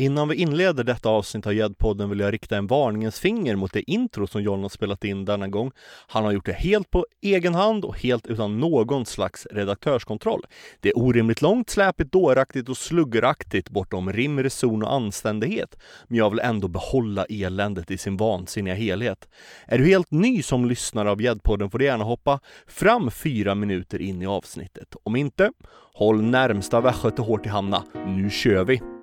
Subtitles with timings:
[0.00, 3.90] Innan vi inleder detta avsnitt av Gäddpodden vill jag rikta en varningens finger mot det
[3.90, 5.72] intro som John har spelat in denna gång.
[6.06, 10.42] Han har gjort det helt på egen hand och helt utan någon slags redaktörskontroll.
[10.80, 15.76] Det är orimligt långt, släpigt, dåraktigt och sluggeraktigt bortom rim, reson och anständighet.
[16.08, 19.28] Men jag vill ändå behålla eländet i sin vansinniga helhet.
[19.66, 24.02] Är du helt ny som lyssnare av Gäddpodden får du gärna hoppa fram fyra minuter
[24.02, 24.96] in i avsnittet.
[25.02, 25.52] Om inte,
[25.94, 27.82] håll närmsta västgöte hårt i hamna.
[28.06, 28.99] Nu kör vi!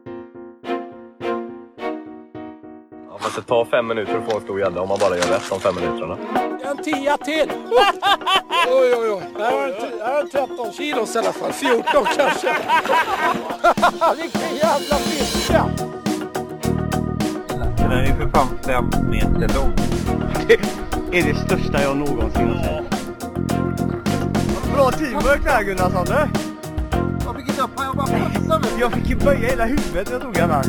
[3.35, 5.59] Det tar fem minuter att få en stor gädda om man bara gör rätt de
[5.59, 6.17] fem minuterna.
[6.71, 7.51] En tia till!
[8.67, 9.21] oj, oj, oj.
[9.37, 11.51] Det här var en, t- det här var en 13 kilos i alla fall.
[11.51, 11.83] 14
[12.17, 12.55] kanske.
[14.21, 15.65] Vilken jävla fiska!
[17.77, 19.73] Den är ju för fan fem meter lång.
[21.11, 22.83] är det största jag någonsin har sett.
[24.73, 26.27] Bra teamwork där Gunnarsson du!
[27.25, 30.21] Jag fick inte upp jag bara pissade Jag fick ju böja hela huvudet när jag
[30.21, 30.63] tog den här.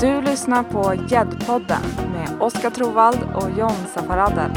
[0.00, 4.50] Du lyssnar på Gäddpodden med Oskar Trovald och John Safaradel.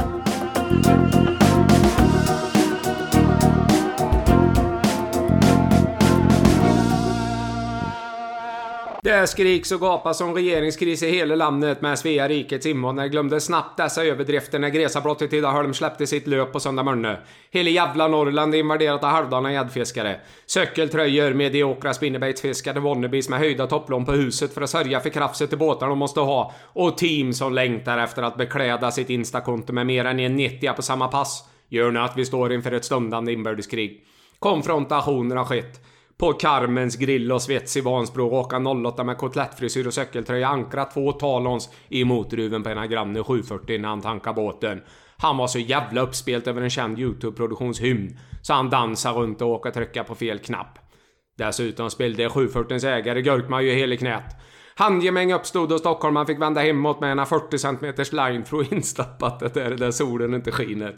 [9.03, 13.77] Det skriks och gapas om regeringskris i hela landet med Svea rikets invånare glömde snabbt
[13.77, 17.15] dessa överdrifter när Gresabrottet i Tidaholm släppte sitt löp på söndag morgon.
[17.51, 20.19] Hela jävla Norrland är invaderat av halvdana gäddfiskare.
[20.45, 25.59] Söckeltröjor, mediokra spinnerbetsfiskade wannabes med höjda topplån på huset för att sörja för krafset till
[25.59, 26.53] båtarna de måste ha.
[26.65, 30.81] Och team som längtar efter att bekläda sitt instakonto med mer än en 90 på
[30.81, 31.43] samma pass.
[31.69, 34.05] Gör nu att vi står inför ett stundande inbördeskrig.
[34.39, 35.79] Konfrontationer har skett.
[36.17, 41.11] På Carmens grill och svets i Vansbro åka 08 med kotlettfrisyr och cykeltröja ankra två
[41.11, 44.81] talons i motruven på ena granne 740 när han tankar båten.
[45.17, 49.71] Han var så jävla uppspelt över en känd Youtube-produktionshymn så han dansade runt och åka
[49.71, 50.79] trycka på fel knapp.
[51.37, 54.35] Dessutom spelade 740 ägare Gurkman ju hel i knät.
[54.75, 59.53] Handgemäng uppstod och stockholmaren fick vända hemåt med en 40 cm line för att det
[59.53, 60.95] där där solen inte skiner.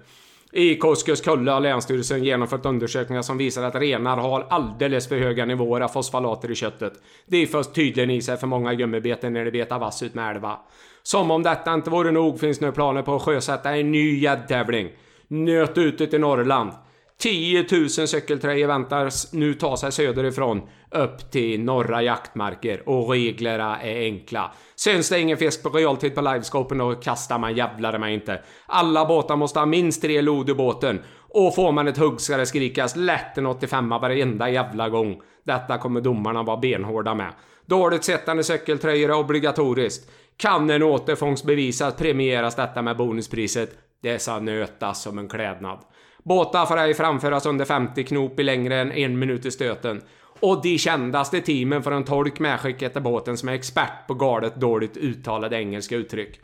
[0.57, 5.81] I Koskuskulle har Länsstyrelsen genomfört undersökningar som visar att renar har alldeles för höga nivåer
[5.81, 6.93] av fosfalater i köttet.
[7.25, 10.35] Det är först tydligen i sig för många gummibeten när de betar vass ut med
[10.35, 10.57] älva.
[11.03, 14.89] Som om detta inte vore nog finns nu planer på att sjösätta en ny gäddtävling.
[15.27, 16.71] Nöt ut i Norrland.
[17.19, 20.61] 10 000 cykeltröjor väntas nu ta sig söderifrån
[20.91, 24.51] upp till norra jaktmarker och reglerna är enkla.
[24.75, 28.41] Syns det ingen fisk på realtid på livescopen då kastar man jävlar mig inte.
[28.65, 31.01] Alla båtar måste ha minst tre lod i båten.
[31.29, 35.21] Och får man ett hugg ska det skrikas lätt en 85 varenda jävla gång.
[35.45, 37.33] Detta kommer domarna vara benhårda med.
[37.65, 40.11] Dåligt sittande cykeltröjor är obligatoriskt.
[40.37, 43.69] Kan en återfångst bevisas premieras detta med bonuspriset.
[44.01, 45.79] Dessa nötas som en klädnad.
[46.27, 50.01] Båtar får ej framföras under 50 knop i längre än en minut i stöten.
[50.39, 54.55] Och de kändaste teamen får en tolk medskickat till båten som är expert på galet
[54.55, 56.39] dåligt uttalade engelska uttryck.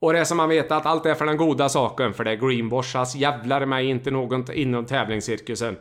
[0.00, 3.14] Och det som man vet att allt är för den goda saken, för det greenwashas
[3.14, 5.76] jävlar mig inte något inom tävlingscirkusen.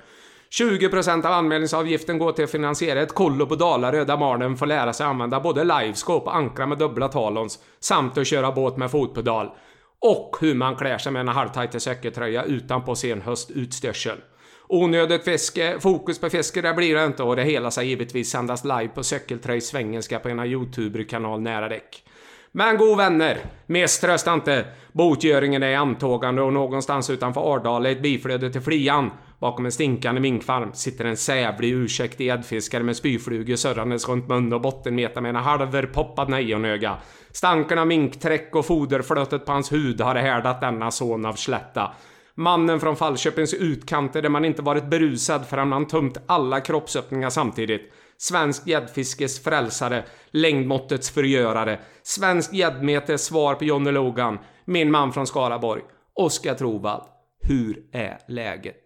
[0.50, 4.94] 20% av anmälningsavgiften går till att finansiera ett kollo på Dalarö där barnen får lära
[4.94, 9.50] sig använda både livescope och ankra med dubbla talons samt att köra båt med fotpedal.
[10.02, 14.18] Och hur man klär sig med en halvtajtig cykeltröja utanpå sen höstutstyrsel.
[14.68, 18.64] Onödigt fiske, fokus på fiske där blir det inte och det hela ska givetvis sändas
[18.64, 22.04] live på cykeltröjs svengelska på ena youtuber-kanal nära däck.
[22.58, 24.66] Men god vänner, misströsta inte.
[24.92, 29.72] Botgöringen är i antågande och någonstans utanför Ardala i ett biflöde till Flian bakom en
[29.72, 35.30] stinkande minkfarm sitter en sävlig ursäktig gäddfiskare med spyflugor surrandes runt mun och bottenmetar med
[35.30, 36.98] en halverpoppad nejonöga.
[37.32, 41.92] Stanken av minkträck och foderflötet på hans hud har härdat denna son av slätta.
[42.36, 47.94] Mannen från Falköpings utkanter där man inte varit berusad förrän man tömt alla kroppsöppningar samtidigt.
[48.18, 55.82] Svensk gäddfiskes frälsare, längdmåttets förgörare, svensk gäddmetes svar på Johnny Logan, min man från Skaraborg,
[56.14, 57.04] Oskar Trovald.
[57.40, 58.84] Hur är läget?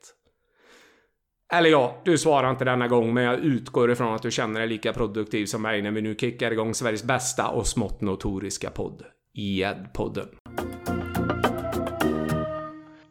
[1.54, 4.70] Eller ja, du svarar inte denna gång, men jag utgår ifrån att du känner dig
[4.70, 9.04] lika produktiv som mig när vi nu kickar igång Sveriges bästa och smått notoriska podd.
[9.34, 10.28] Gäddpodden.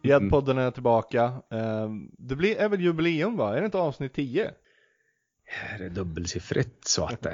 [0.03, 1.23] Gäddpodden är tillbaka.
[1.23, 3.55] Eh, det blir, är väl jubileum va?
[3.55, 4.51] Är det inte avsnitt 10?
[5.77, 7.25] Det är dubbelsiffrigt så att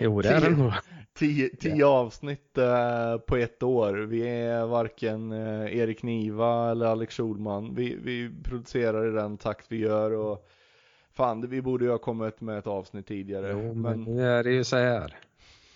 [0.00, 0.72] jo det är det nog.
[1.14, 3.94] 10, 10 avsnitt eh, på ett år.
[3.94, 7.74] Vi är varken eh, Erik Niva eller Alex Schulman.
[7.74, 10.48] Vi, vi producerar i den takt vi gör och
[11.12, 13.50] fan, det- vi borde ju ha kommit med ett avsnitt tidigare.
[13.52, 15.16] Jo, men nu är det ju så här.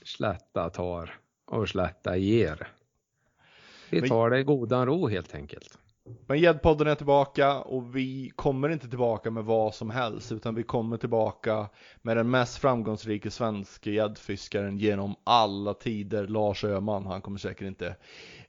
[0.05, 1.14] Slätta tar
[1.47, 2.69] och slätta ger.
[3.90, 5.79] Vi tar det i godan ro helt enkelt.
[6.26, 10.62] Men Gäddpodden är tillbaka och vi kommer inte tillbaka med vad som helst utan vi
[10.62, 11.68] kommer tillbaka
[12.02, 17.06] med den mest framgångsrike svenska gäddfiskaren genom alla tider, Lars Öhman.
[17.06, 17.96] Han kommer säkert inte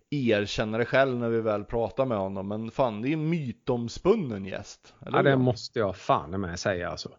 [0.09, 4.45] erkänna det själv när vi väl pratar med honom men fan det är en mytomspunnen
[4.45, 4.93] gäst.
[5.05, 7.09] Ja det måste jag fan med säga alltså.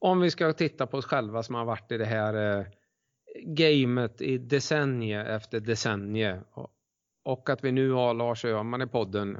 [0.00, 2.66] Om vi ska titta på oss själva som har varit i det här eh,
[3.42, 6.70] gamet i decennier efter decennier och,
[7.24, 9.38] och att vi nu har Lars Öhman i podden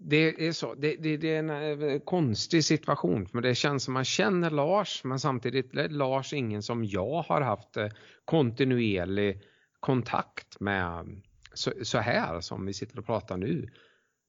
[0.00, 3.94] det är, så, det, det, det, är en eh, konstig situation för det känns som
[3.94, 7.88] man känner Lars men samtidigt är Lars ingen som jag har haft eh,
[8.24, 9.42] kontinuerlig
[9.80, 11.22] kontakt med mm,
[11.54, 13.68] så, så här som vi sitter och pratar nu.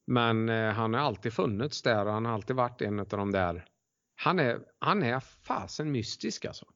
[0.06, 3.30] Men eh, han har alltid funnits där och han har alltid varit en av de
[3.30, 3.64] där.
[4.16, 6.66] Han är, han är fasen mystisk alltså.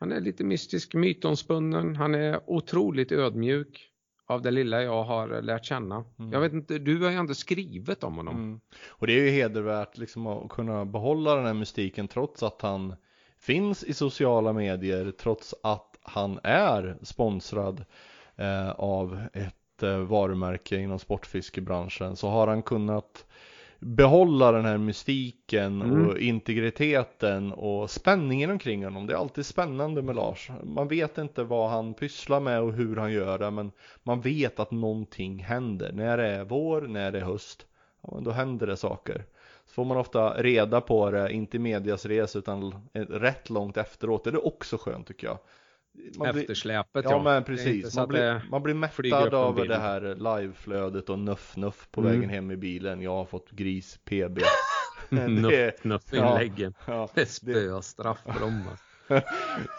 [0.00, 3.90] Han är lite mystisk, mytomspunnen, han är otroligt ödmjuk
[4.26, 6.04] av det lilla jag har lärt känna.
[6.18, 6.32] Mm.
[6.32, 8.34] Jag vet inte, du har ju ändå skrivit om honom.
[8.36, 8.60] Mm.
[8.88, 12.94] Och det är ju hedervärt liksom att kunna behålla den här mystiken trots att han
[13.38, 17.84] finns i sociala medier, trots att han är sponsrad
[18.36, 23.26] eh, av ett eh, varumärke inom sportfiskebranschen så har han kunnat
[23.78, 26.08] behålla den här mystiken mm.
[26.08, 29.06] och integriteten och spänningen omkring honom.
[29.06, 30.50] Det är alltid spännande med Lars.
[30.62, 34.60] Man vet inte vad han pysslar med och hur han gör det, men man vet
[34.60, 35.92] att någonting händer.
[35.92, 37.66] När det är vår, när det är höst,
[38.00, 39.24] ja, då händer det saker.
[39.66, 44.24] Så får man ofta reda på det, inte i medias res utan rätt långt efteråt.
[44.24, 45.38] Det är också skönt tycker jag
[46.18, 47.10] man Eftersläpet ja.
[47.10, 52.00] ja men precis, man blir, man blir mättad av det här liveflödet och nuff-nuff på
[52.00, 52.12] mm.
[52.12, 53.02] vägen hem i bilen.
[53.02, 54.38] Jag har fått gris PB.
[55.08, 56.74] Nuff-nuff-inläggen.
[56.86, 58.64] Ja, ja, det spöstraff för dem.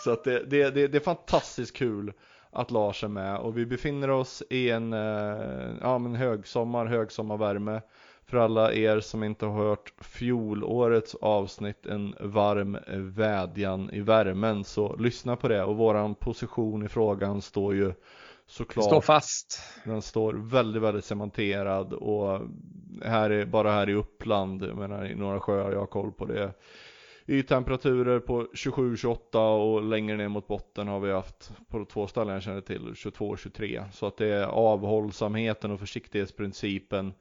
[0.03, 2.13] Så att det, det, det, det är fantastiskt kul
[2.51, 7.81] att Lars är med och vi befinner oss i en eh, ja, men högsommar, högsommarvärme.
[8.29, 12.77] För alla er som inte har hört fjolårets avsnitt En varm
[13.15, 15.63] vädjan i värmen så lyssna på det.
[15.63, 17.93] Och våran position i frågan står ju
[18.47, 19.61] såklart Står fast.
[19.85, 21.93] Den står väldigt väldigt cementerad.
[21.93, 22.41] Och
[23.03, 26.25] här är, bara här i Uppland, jag menar i några sjöar jag har koll på
[26.25, 26.53] det.
[27.27, 32.43] Yttemperaturer på 27-28 och längre ner mot botten har vi haft på två ställen jag
[32.43, 37.13] känner till 22-23 så att det är avhållsamheten och försiktighetsprincipen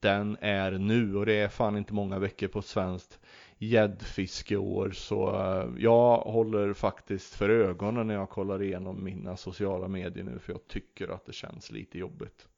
[0.00, 1.16] den är nu.
[1.16, 3.18] Och det är fan inte många veckor på svenskt
[3.58, 4.90] gäddfiskeår.
[4.90, 10.38] Så eh, jag håller faktiskt för ögonen när jag kollar igenom mina sociala medier nu
[10.38, 12.48] för jag tycker att det känns lite jobbigt.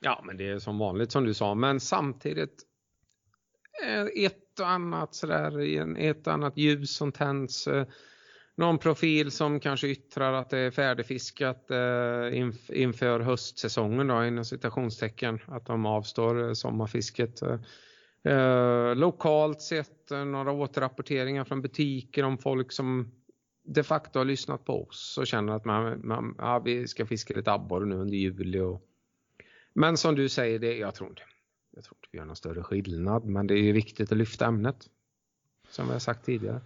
[0.00, 1.54] Ja men det är som vanligt som du sa.
[1.54, 2.62] Men samtidigt
[3.86, 7.86] eh, ett och annat sådär, ett och annat ljus som tänds eh,
[8.56, 14.44] någon profil som kanske yttrar att det är färdigfiskat eh, inf inför höstsäsongen då, inom
[14.44, 17.42] citationstecken, att de avstår eh, sommarfisket.
[17.42, 17.58] Eh,
[18.32, 23.12] eh, lokalt sett eh, några återrapporteringar från butiker om folk som
[23.64, 27.34] de facto har lyssnat på oss och känner att man, man ja, vi ska fiska
[27.34, 28.60] lite abborre nu under juli.
[28.60, 28.82] Och...
[29.72, 31.22] Men som du säger, det, jag tror inte
[31.76, 34.46] jag tror inte vi gör någon större skillnad men det är ju viktigt att lyfta
[34.46, 34.90] ämnet.
[35.68, 36.60] Som vi har sagt tidigare.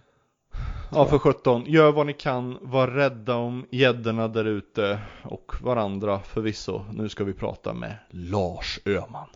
[0.91, 6.19] Ja för 17, gör vad ni kan, var rädda om gäddorna där ute och varandra
[6.19, 6.85] förvisso.
[6.93, 9.27] Nu ska vi prata med Lars Öman.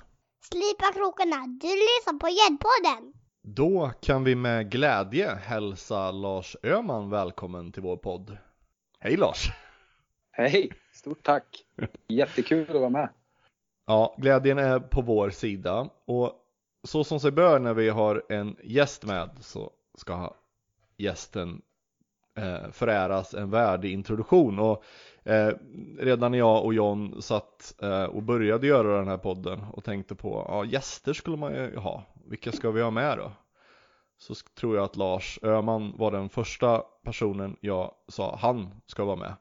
[0.42, 3.14] Slipa krokarna, du lyssnar på Gäddpodden!
[3.44, 8.38] Då kan vi med glädje hälsa Lars Öman välkommen till vår podd.
[9.00, 9.52] Hej Lars!
[10.32, 10.72] Hej!
[10.94, 11.64] Stort tack!
[12.08, 13.10] Jättekul att vara med.
[13.88, 16.34] Ja, glädjen är på vår sida och
[16.84, 20.34] så som sig bör när vi har en gäst med så ska
[20.98, 21.62] gästen
[22.38, 24.84] eh, föräras en värdig introduktion och
[25.24, 25.54] eh,
[26.00, 30.16] redan när jag och John satt eh, och började göra den här podden och tänkte
[30.16, 33.32] på, ja gäster skulle man ju ha, vilka ska vi ha med då?
[34.18, 39.16] Så tror jag att Lars Öman var den första personen jag sa, han ska vara
[39.16, 39.34] med.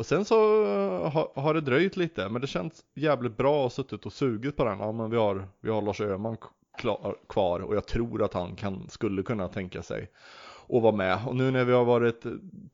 [0.00, 3.72] Och sen så eh, ha, har det dröjt lite, men det känns jävligt bra att
[3.72, 4.78] suttit och sugit på den.
[4.78, 6.36] Ja men vi har, vi har Lars Öman
[7.28, 10.10] kvar och jag tror att han kan, skulle kunna tänka sig
[10.70, 11.18] och vara med.
[11.26, 12.24] Och nu när vi har varit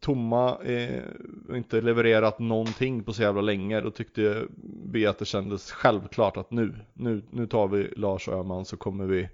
[0.00, 1.02] tomma eh,
[1.48, 4.46] och inte levererat någonting på så jävla länge då tyckte
[4.84, 9.06] vi att det kändes självklart att nu, nu, nu tar vi Lars Öhman så kommer
[9.06, 9.28] vi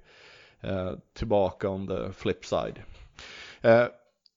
[0.61, 2.83] eh, tillbaka on the flip side.
[3.61, 3.87] Eh,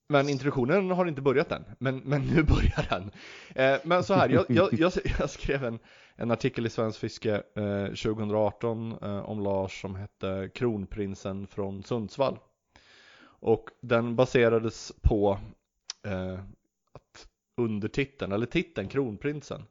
[0.10, 3.12] men introduktionen har inte börjat än, men, men nu börjar den.
[3.56, 5.80] Eh, men så här, jag, jag, jag, jag skrev en,
[6.16, 12.38] en artikel i Svensk Fiske eh, 2018 eh, om Lars som hette Kronprinsen från Sundsvall.
[13.46, 15.40] Och den baserades på
[16.04, 16.40] eh,
[16.92, 19.66] att undertiteln, eller titeln Kronprinsen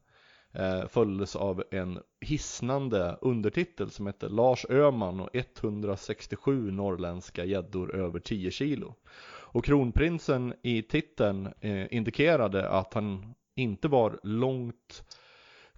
[0.53, 8.21] eh, följdes av en hisnande undertitel som hette Lars Öman och 167 norrländska gäddor över
[8.21, 8.95] 10 kilo.
[9.27, 15.05] Och kronprinsen i titeln eh, indikerade att han inte var långt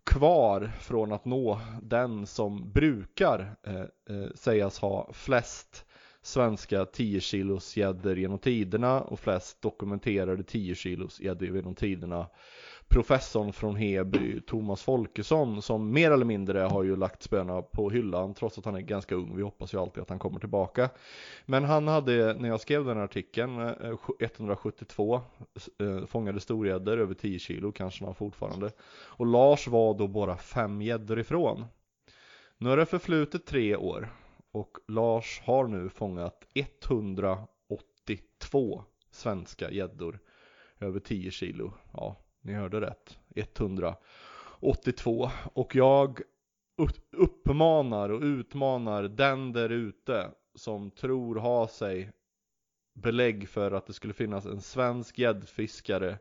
[0.04, 3.80] kvar från att nå den som brukar eh,
[4.16, 5.85] eh, sägas ha flest
[6.26, 12.26] svenska 10 kilos gäddor genom tiderna och flest dokumenterade 10 kilos gäddor genom tiderna
[12.88, 18.34] professorn från Heby, Thomas Folkesson, som mer eller mindre har ju lagt spöna på hyllan
[18.34, 19.36] trots att han är ganska ung.
[19.36, 20.90] Vi hoppas ju alltid att han kommer tillbaka.
[21.46, 25.20] Men han hade, när jag skrev den här artikeln, eh, 172
[25.78, 28.70] eh, fångade storgäddor över 10 kilo, kanske han fortfarande.
[28.88, 31.64] Och Lars var då bara fem gäddor ifrån.
[32.58, 34.08] Nu har det förflutit tre år
[34.56, 40.18] och Lars har nu fångat 182 svenska gäddor
[40.80, 41.72] över 10 kilo.
[41.92, 43.18] Ja, ni hörde rätt.
[43.34, 45.30] 182.
[45.52, 46.20] Och jag
[47.12, 52.12] uppmanar och utmanar den där ute som tror ha sig
[52.94, 56.18] belägg för att det skulle finnas en svensk gäddfiskare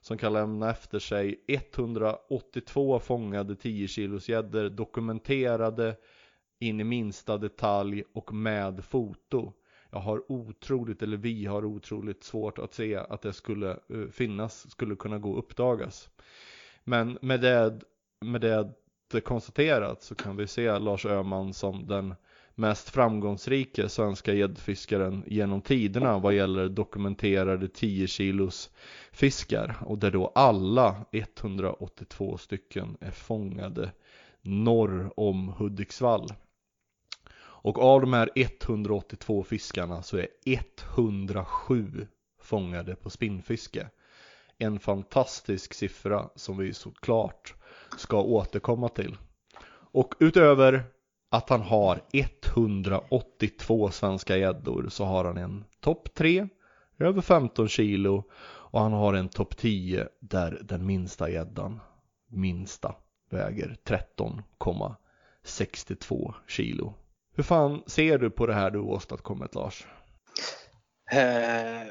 [0.00, 5.96] som kan lämna efter sig 182 fångade 10 kilos gäddor dokumenterade
[6.58, 9.52] in i minsta detalj och med foto
[9.90, 14.70] jag har otroligt, eller vi har otroligt svårt att se att det skulle eh, finnas,
[14.70, 16.10] skulle kunna gå att uppdagas.
[16.84, 17.80] Men med det,
[18.20, 22.14] med det konstaterat så kan vi se Lars Öhman som den
[22.54, 28.70] mest framgångsrike svenska gäddfiskaren genom tiderna vad gäller dokumenterade 10 kilos
[29.12, 33.90] fiskar och där då alla 182 stycken är fångade
[34.42, 36.28] norr om Hudiksvall.
[37.66, 42.06] Och av de här 182 fiskarna så är 107
[42.40, 43.90] fångade på spinnfiske.
[44.58, 47.54] En fantastisk siffra som vi såklart
[47.96, 49.16] ska återkomma till.
[49.92, 50.84] Och utöver
[51.30, 56.48] att han har 182 svenska gäddor så har han en topp 3
[56.98, 61.80] över 15 kilo och han har en topp 10 där den minsta gäddan,
[62.28, 62.94] minsta,
[63.30, 66.94] väger 13,62 kilo.
[67.36, 69.86] Hur fan ser du på det här du åstadkommit Lars?
[71.10, 71.82] Eh,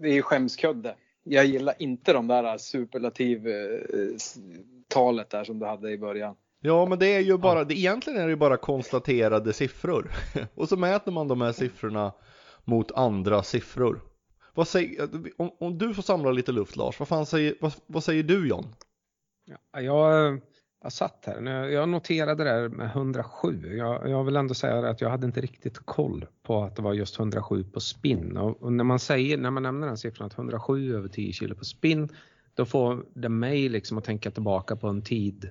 [0.00, 0.96] det är ju skämskudde.
[1.22, 6.36] Jag gillar inte de där superlativ-talet där som du hade i början.
[6.60, 10.10] Ja, men det är ju bara, det, egentligen är det ju bara konstaterade siffror.
[10.54, 12.12] Och så mäter man de här siffrorna
[12.64, 14.00] mot andra siffror.
[14.54, 18.04] Vad säger, om, om du får samla lite luft Lars, vad, fan säger, vad, vad
[18.04, 18.74] säger du John?
[19.44, 20.40] Ja, jag
[20.84, 23.76] jag satt här, jag noterade det där med 107.
[23.76, 26.92] Jag, jag vill ändå säga att jag hade inte riktigt koll på att det var
[26.92, 28.36] just 107 på spinn.
[28.36, 31.54] Och, och, när man säger, när man nämner den siffran att 107 över 10 kilo
[31.54, 32.08] på spinn,
[32.54, 35.50] då får det mig liksom att tänka tillbaka på en tid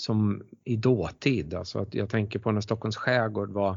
[0.00, 1.54] som i dåtid.
[1.54, 3.76] Alltså att jag tänker på när Stockholms skärgård var,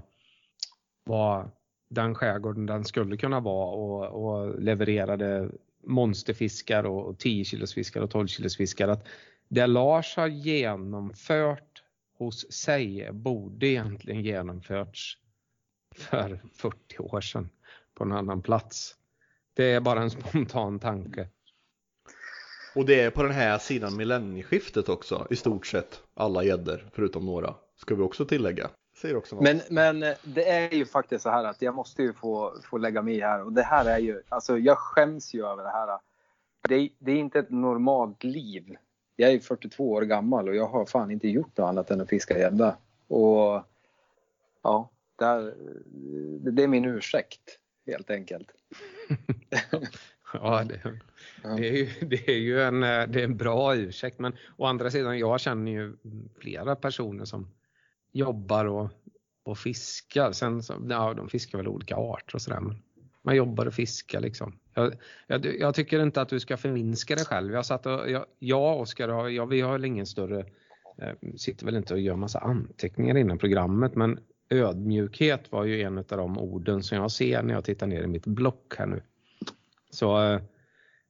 [1.06, 1.52] var
[1.90, 5.50] den skärgården den skulle kunna vara och, och levererade
[5.84, 8.88] monsterfiskar och 10 kilos fiskar och 12 kilos fiskar.
[8.88, 9.08] Att
[9.50, 11.84] det Lars har genomfört
[12.18, 15.18] hos sig borde egentligen genomförts
[15.96, 17.50] för 40 år sedan
[17.94, 18.96] på en annan plats.
[19.54, 21.28] Det är bara en spontan tanke.
[22.76, 27.26] Och det är på den här sidan millennieskiftet också, i stort sett alla gäddor förutom
[27.26, 28.70] några, ska vi också tillägga.
[29.02, 29.44] Säger också något.
[29.44, 33.02] Men, men det är ju faktiskt så här att jag måste ju få, få lägga
[33.02, 36.00] mig här och det här är ju, alltså jag skäms ju över det här.
[36.68, 38.78] Det, det är inte ett normalt liv
[39.20, 42.10] jag är 42 år gammal och jag har fan inte gjort något annat än att
[42.10, 42.78] fiska gädda.
[43.08, 43.64] Och
[44.62, 45.56] ja, där,
[46.52, 48.48] det är min ursäkt helt enkelt.
[50.34, 51.00] ja, det,
[51.58, 54.92] det, är ju, det är ju en, det är en bra ursäkt men å andra
[54.92, 55.98] sidan jag känner ju
[56.40, 57.48] flera personer som
[58.12, 58.90] jobbar och,
[59.44, 60.32] och fiskar.
[60.32, 62.82] Sen så, ja, de fiskar väl olika arter och sådär men
[63.22, 64.60] man jobbar och fiskar liksom.
[64.74, 64.94] Jag,
[65.28, 67.54] jag, jag, tycker inte att du ska förminska dig själv.
[67.54, 70.40] Jag satt och, jag, jag Oskar, jag, vi har väl ingen större,
[70.98, 75.98] eh, sitter väl inte och gör massa anteckningar innan programmet men ödmjukhet var ju en
[75.98, 79.02] av de orden som jag ser när jag tittar ner i mitt block här nu.
[79.90, 80.42] Så eh,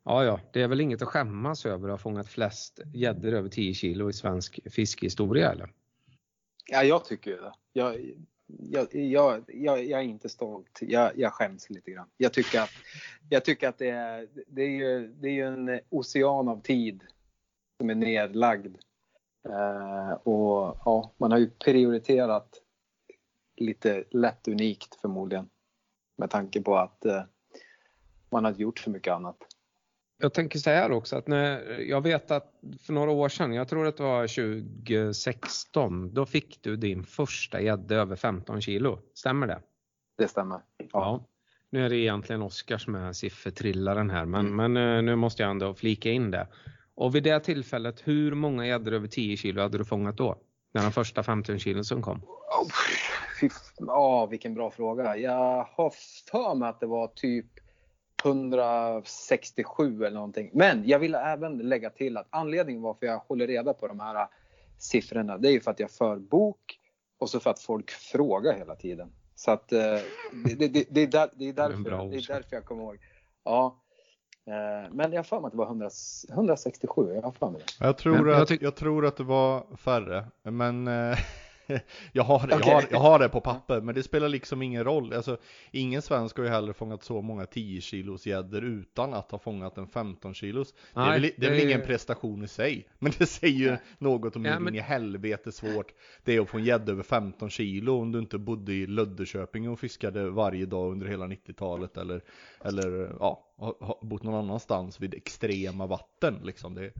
[0.06, 3.50] ja, ja, det är väl inget att skämmas över att ha fångat flest gäddor över
[3.50, 5.70] 10 kilo i svensk fiskehistoria eller?
[6.72, 7.54] Ja, jag tycker ju det.
[7.74, 7.96] Jag,
[8.58, 10.79] jag, jag, jag, jag, är inte stolt.
[10.82, 12.10] Jag, jag skäms lite grann.
[12.18, 12.70] Jag tycker att,
[13.29, 17.03] jag tycker att det, är, det, är ju, det är ju en ocean av tid
[17.77, 18.77] som är nedlagd.
[19.50, 22.62] Uh, och ja, man har ju prioriterat
[23.56, 25.50] lite lätt unikt förmodligen.
[26.18, 27.22] Med tanke på att uh,
[28.29, 29.38] man har gjort för mycket annat.
[30.22, 33.68] Jag tänker så här också att när, jag vet att för några år sedan, jag
[33.68, 39.00] tror att det var 2016, då fick du din första gädda över 15 kilo.
[39.14, 39.60] Stämmer det?
[40.18, 40.62] Det stämmer.
[40.78, 40.88] Ja.
[40.92, 41.26] ja.
[41.70, 44.74] Nu är det egentligen Oskar som är siffertrillaren här men, mm.
[44.74, 46.48] men eh, nu måste jag ändå flika in det.
[46.96, 50.38] Och vid det tillfället, hur många gäddor över 10 kilo hade du fångat då?
[50.74, 52.22] När de första 15 kilo som kom?
[53.80, 55.18] Ja, oh, vilken bra fråga.
[55.18, 55.94] Jag har
[56.32, 57.46] för mig att det var typ
[58.24, 60.50] 167 eller någonting.
[60.54, 64.28] Men jag vill även lägga till att anledningen varför jag håller reda på de här
[64.78, 66.80] siffrorna, det är ju för att jag för bok
[67.18, 69.12] och så för att folk frågar hela tiden.
[69.36, 69.80] Så att eh,
[70.58, 72.98] det, det, det, är, där, det, är, därför, det är därför jag kommer ihåg.
[73.44, 73.80] Ja,
[74.46, 75.90] eh, men jag har för mig att det var 100,
[76.32, 77.86] 167, jag har för mig det.
[77.86, 80.88] Jag tror, att, jag tror att det var färre, men
[82.12, 82.70] jag, har det, okay.
[82.70, 85.14] jag, har, jag har det på papper, men det spelar liksom ingen roll.
[85.14, 85.38] Alltså,
[85.72, 89.78] ingen svensk har ju heller fångat så många 10 kilos gäddor utan att ha fångat
[89.78, 90.74] en 15 kilos.
[90.94, 94.36] Det är, väl, det är väl ingen prestation i sig, men det säger ju något
[94.36, 94.76] om hur ja, men...
[94.76, 98.38] i helvete svårt det är att få en gädda över 15 kilo om du inte
[98.38, 102.22] bodde i Löddeköping och fiskade varje dag under hela 90-talet eller,
[102.62, 106.76] eller ja, har bott någon annanstans vid extrema vatten liksom.
[106.76, 106.92] Det,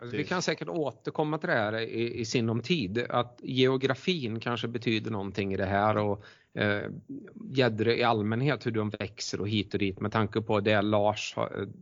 [0.00, 4.68] Alltså, vi kan säkert återkomma till det här i, i sinom tid, att geografin kanske
[4.68, 6.24] betyder någonting i det här och
[6.54, 6.90] eh,
[7.50, 11.34] gäddor i allmänhet, hur de växer och hit och dit med tanke på det Lars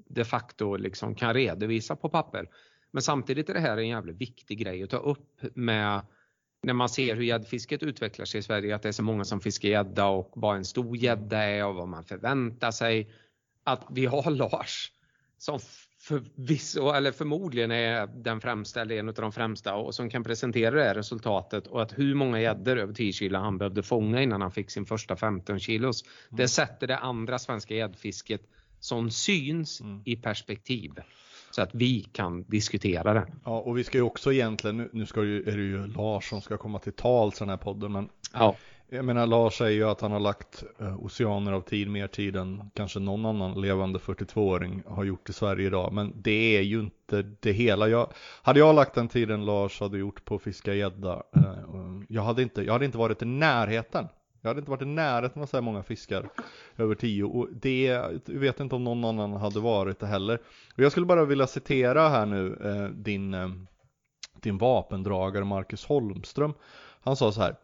[0.09, 2.49] de facto liksom kan redovisa på papper.
[2.91, 6.01] Men samtidigt är det här en jävligt viktig grej att ta upp med
[6.63, 9.41] när man ser hur gäddfisket utvecklar sig i Sverige, att det är så många som
[9.41, 13.11] fiskar gädda och vad en stor gädda är och vad man förväntar sig.
[13.65, 14.93] Att vi har Lars
[15.39, 15.59] som
[16.07, 20.75] förvisso, eller förmodligen är den främsta eller en av de främsta och som kan presentera
[20.75, 24.43] det här resultatet och att hur många gäddor över 10 kilo han behövde fånga innan
[24.43, 26.03] han fick sin första 15 kilos.
[26.03, 26.37] Mm.
[26.37, 28.41] Det sätter det andra svenska gäddfisket
[28.81, 30.03] som syns mm.
[30.05, 30.93] i perspektiv
[31.51, 33.27] så att vi kan diskutera det.
[33.45, 36.41] Ja, och vi ska ju också egentligen, nu, ska ju, är det ju Lars som
[36.41, 38.57] ska komma till tals i den här podden, men ja.
[38.89, 42.37] Jag menar Lars säger ju att han har lagt eh, oceaner av tid, mer tid
[42.37, 45.93] än kanske någon annan levande 42-åring har gjort i Sverige idag.
[45.93, 47.89] Men det är ju inte det hela.
[47.89, 51.55] Jag, hade jag lagt den tiden Lars hade gjort på att fiska gädda, eh,
[52.09, 54.09] jag, hade inte, jag hade inte varit i närheten.
[54.41, 56.29] Jag hade inte varit i närheten av så här många fiskar
[56.77, 60.41] över tio och det jag vet inte om någon annan hade varit det heller.
[60.77, 63.37] Och jag skulle bara vilja citera här nu eh, din,
[64.41, 66.55] din vapendragare Marcus Holmström.
[67.01, 67.57] Han sa så här.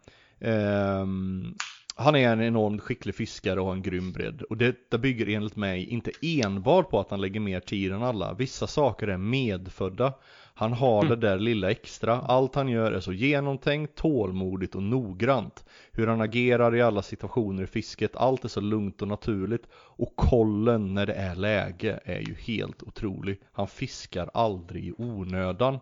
[0.45, 1.55] Um,
[1.97, 4.43] han är en enormt skicklig fiskare och har en grym bredd.
[4.43, 8.35] Och detta bygger enligt mig inte enbart på att han lägger mer tid än alla.
[8.35, 10.13] Vissa saker är medfödda.
[10.55, 12.21] Han har det där lilla extra.
[12.21, 15.65] Allt han gör är så genomtänkt, tålmodigt och noggrant.
[15.93, 19.67] Hur han agerar i alla situationer i fisket, allt är så lugnt och naturligt.
[19.75, 23.41] Och kollen när det är läge är ju helt otrolig.
[23.53, 25.79] Han fiskar aldrig i onödan.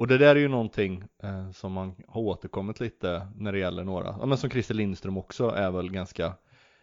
[0.00, 3.84] Och det där är ju någonting eh, som man har återkommit lite när det gäller
[3.84, 6.32] några, ja, men som Christer Lindström också är väl ganska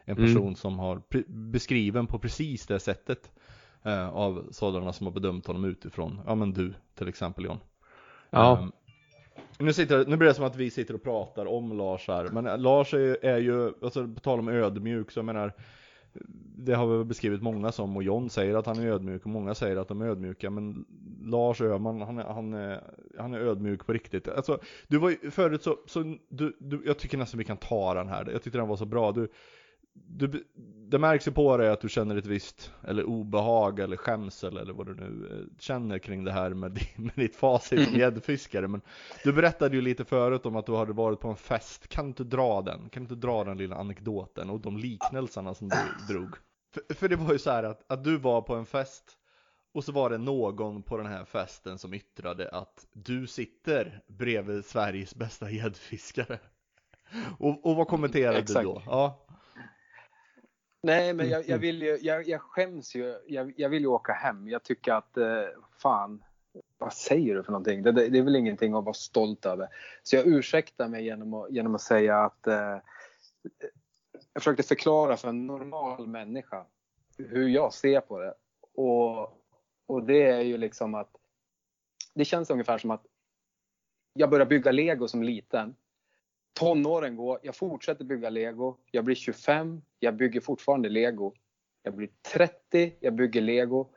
[0.05, 0.55] en person mm.
[0.55, 1.01] som har
[1.51, 3.31] beskriven på precis det sättet
[3.83, 7.59] eh, av sådana som har bedömt honom utifrån, ja men du till exempel John.
[8.29, 8.59] Ja.
[8.61, 8.71] Um,
[9.57, 12.61] nu, sitter, nu blir det som att vi sitter och pratar om Lars här, men
[12.61, 15.53] Lars är, är ju, alltså på tal om ödmjuk, så jag menar
[16.57, 19.55] det har vi beskrivit många som och John säger att han är ödmjuk och många
[19.55, 20.85] säger att de är ödmjuka men
[21.23, 22.83] Lars Öhman han är, han är,
[23.17, 24.27] han är ödmjuk på riktigt.
[24.27, 27.93] Alltså, du var ju förut så, så du, du, jag tycker nästan vi kan ta
[27.93, 28.29] den här.
[28.31, 29.11] Jag tyckte den var så bra.
[29.11, 29.27] Du,
[30.07, 30.43] du,
[30.87, 34.73] det märks ju på dig att du känner ett visst, eller obehag eller skämsel eller
[34.73, 38.67] vad du nu eh, känner kring det här med, med ditt facit som gäddfiskare.
[38.67, 38.81] Men
[39.23, 41.87] du berättade ju lite förut om att du hade varit på en fest.
[41.87, 42.89] Kan du dra den?
[42.89, 45.77] Kan du inte dra den lilla anekdoten och de liknelserna som du
[46.13, 46.35] drog?
[46.73, 49.17] För, för det var ju så här att, att du var på en fest
[49.73, 54.65] och så var det någon på den här festen som yttrade att du sitter bredvid
[54.65, 56.39] Sveriges bästa gäddfiskare.
[57.39, 58.59] Och, och vad kommenterade Exakt.
[58.59, 58.81] du då?
[58.85, 59.26] Ja.
[60.81, 63.19] Nej, men jag, jag vill ju, jag, jag skäms ju.
[63.27, 64.47] Jag, jag, vill ju åka hem.
[64.47, 65.43] Jag tycker att, eh,
[65.77, 66.23] fan,
[66.77, 67.83] vad säger du för någonting?
[67.83, 69.67] Det, det, det, är väl ingenting att vara stolt över.
[70.03, 72.77] Så jag ursäktar mig genom att, genom att säga att eh,
[74.33, 76.65] jag försökte förklara för en normal människa
[77.17, 78.33] hur jag ser på det.
[78.73, 79.19] Och,
[79.85, 81.11] och det är ju liksom att
[82.13, 83.05] det känns ungefär som att
[84.13, 85.75] jag började bygga lego som liten
[86.59, 88.77] tonåren går, jag fortsätter bygga lego.
[88.91, 91.33] Jag blir 25, jag bygger fortfarande lego.
[91.83, 93.89] Jag blir 30, jag bygger lego.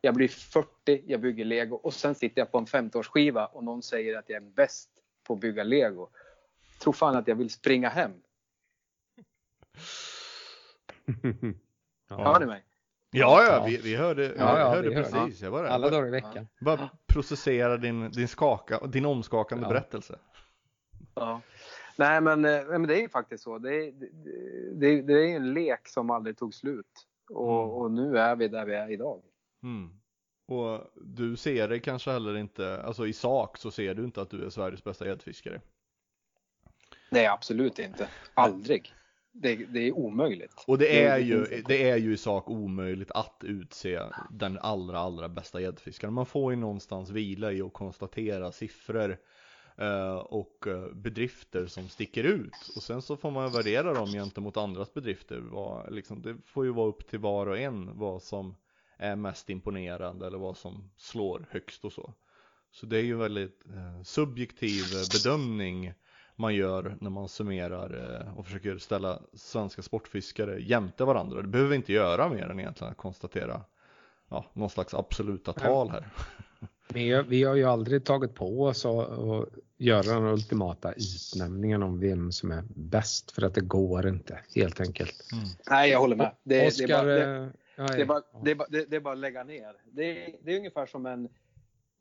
[0.00, 1.76] Jag blir 40, jag bygger lego.
[1.76, 4.90] Och sen sitter jag på en 50-årsskiva och någon säger att jag är bäst
[5.26, 6.08] på att bygga lego.
[6.82, 8.12] Tror fan att jag vill springa hem.
[12.08, 12.24] ja.
[12.24, 12.64] Hör ni mig?
[13.10, 15.10] Ja, ja, vi, vi hörde, vi Ja, ja, hörde vi hörde.
[15.10, 15.42] precis.
[15.42, 15.70] Jag var där.
[15.70, 16.48] Alla dagar i veckan.
[16.60, 19.68] Bara processera din, din, skaka, din omskakande Ja.
[19.68, 20.18] berättelse.
[21.14, 21.40] Ja.
[21.96, 23.58] Nej men, eh, men det är ju faktiskt så.
[23.58, 23.92] Det är,
[24.72, 27.06] det, det, är ju en lek som aldrig tog slut.
[27.30, 27.70] Och, Mm.
[27.70, 29.22] och nu är vi där vi är idag.
[29.62, 29.90] Mm.
[30.46, 34.30] Och du ser det kanske heller inte, alltså i sak så ser du inte att
[34.30, 35.60] du är Sveriges bästa gäddfiskare.
[37.10, 38.08] Nej absolut inte.
[38.34, 38.92] Aldrig.
[39.32, 40.64] Det, det är omöjligt.
[40.66, 45.28] Och det är, ju, det är ju i sak omöjligt att utse den allra, allra
[45.28, 46.14] bästa gäddfiskaren.
[46.14, 49.16] Man får ju någonstans vila i att konstatera siffror
[50.24, 52.72] och eh, bedrifter som sticker ut.
[52.76, 55.38] Och sen så får man värdera dem gentemot andras bedrifter.
[55.38, 58.54] Vad, liksom, det får ju vara upp till var och en vad som
[58.98, 62.14] är mest imponerande eller vad som slår högst och så.
[62.70, 65.92] Så det är ju en väldigt eh, subjektiv eh, bedömning
[66.36, 71.42] man gör när man summerar eh, och försöker ställa svenska sportfiskare jämte varandra.
[71.42, 73.60] Det behöver vi inte göra mer än egentligen att konstatera
[74.28, 76.08] ja, någon slags absoluta tal här.
[76.88, 82.32] Vi, vi har ju aldrig tagit på oss att göra den ultimata utnämningen om vem
[82.32, 85.14] som är bäst för att det går inte helt enkelt.
[85.70, 86.30] Nej jag håller med.
[86.42, 89.18] Det, det, är bara, det, eh, är bara, det, är bara, det, är bara att
[89.20, 89.72] lägga ner.
[89.92, 91.28] Det, är- det är ungefär som en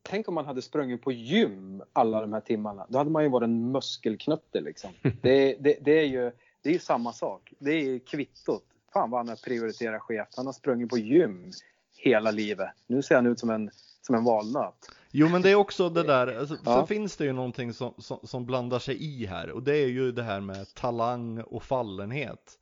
[0.06, 2.86] Tänk om man hade sprungit på gym alla de här timmarna.
[2.90, 4.92] Då hade man ju varit en muskelknutte liksom.
[5.22, 7.54] Det, det, det är ju det är ju samma sak.
[7.60, 8.64] Det är ju kvittot.
[8.94, 10.36] Fan vad han har prioriterat skevt.
[10.38, 11.52] Han har sprungit på gym
[11.98, 12.70] hela livet.
[12.88, 13.72] Nu ser han ut som en,
[14.06, 14.92] som en valnöt.
[15.12, 16.76] Jo men det är också det där, alltså, Ja.
[16.78, 19.88] sen finns det ju någonting som, som, som blandar sig i här och det är
[19.88, 22.60] ju det här med talang och fallenhet.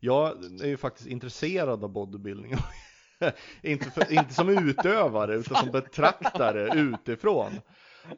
[0.00, 2.54] Jag är ju faktiskt intresserad av bodybuilding.
[3.62, 7.52] inte, för, inte som utövare utan som betraktare utifrån.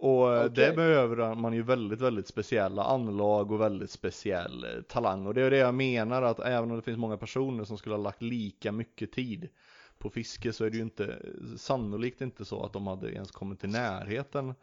[0.00, 5.26] Och eh, det behöver man ju väldigt, väldigt speciella anlag och väldigt speciell eh, talang.
[5.26, 7.94] Och det är det jag menar att även om det finns många personer som skulle
[7.94, 9.48] ha lagt lika mycket tid
[9.98, 11.18] på fiske så är det ju inte
[11.56, 14.54] sannolikt inte så att de hade ens kommit till närheten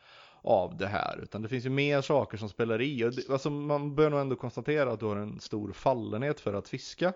[0.41, 1.19] av det här.
[1.23, 3.03] Utan det finns ju mer saker som spelar i.
[3.03, 6.53] Och det, alltså man bör nog ändå konstatera att du har en stor fallenhet för
[6.53, 7.13] att fiska.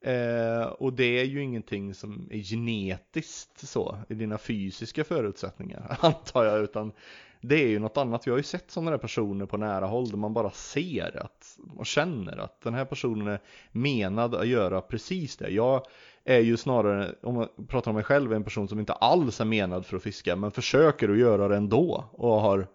[0.00, 6.44] Eh, och det är ju ingenting som är genetiskt så i dina fysiska förutsättningar antar
[6.44, 6.92] jag utan
[7.40, 8.26] det är ju något annat.
[8.26, 11.58] Vi har ju sett sådana där personer på nära håll där man bara ser att
[11.76, 13.40] och känner att den här personen är
[13.72, 15.48] menad att göra precis det.
[15.48, 15.82] Jag
[16.28, 19.44] är ju snarare, om man pratar om mig själv, en person som inte alls är
[19.44, 22.66] menad för att fiska men försöker att göra det ändå och har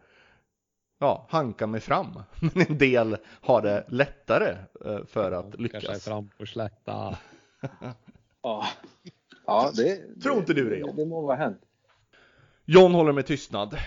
[0.99, 2.07] ja, hankat mig fram.
[2.53, 6.05] Men en del har det lättare eh, för att Kanske lyckas.
[6.05, 7.17] fram på slätta.
[8.45, 8.65] Ja,
[9.45, 10.95] ja det, Tror inte du det, det, John?
[10.95, 11.61] det må vara hänt.
[12.65, 13.77] John håller med tystnad.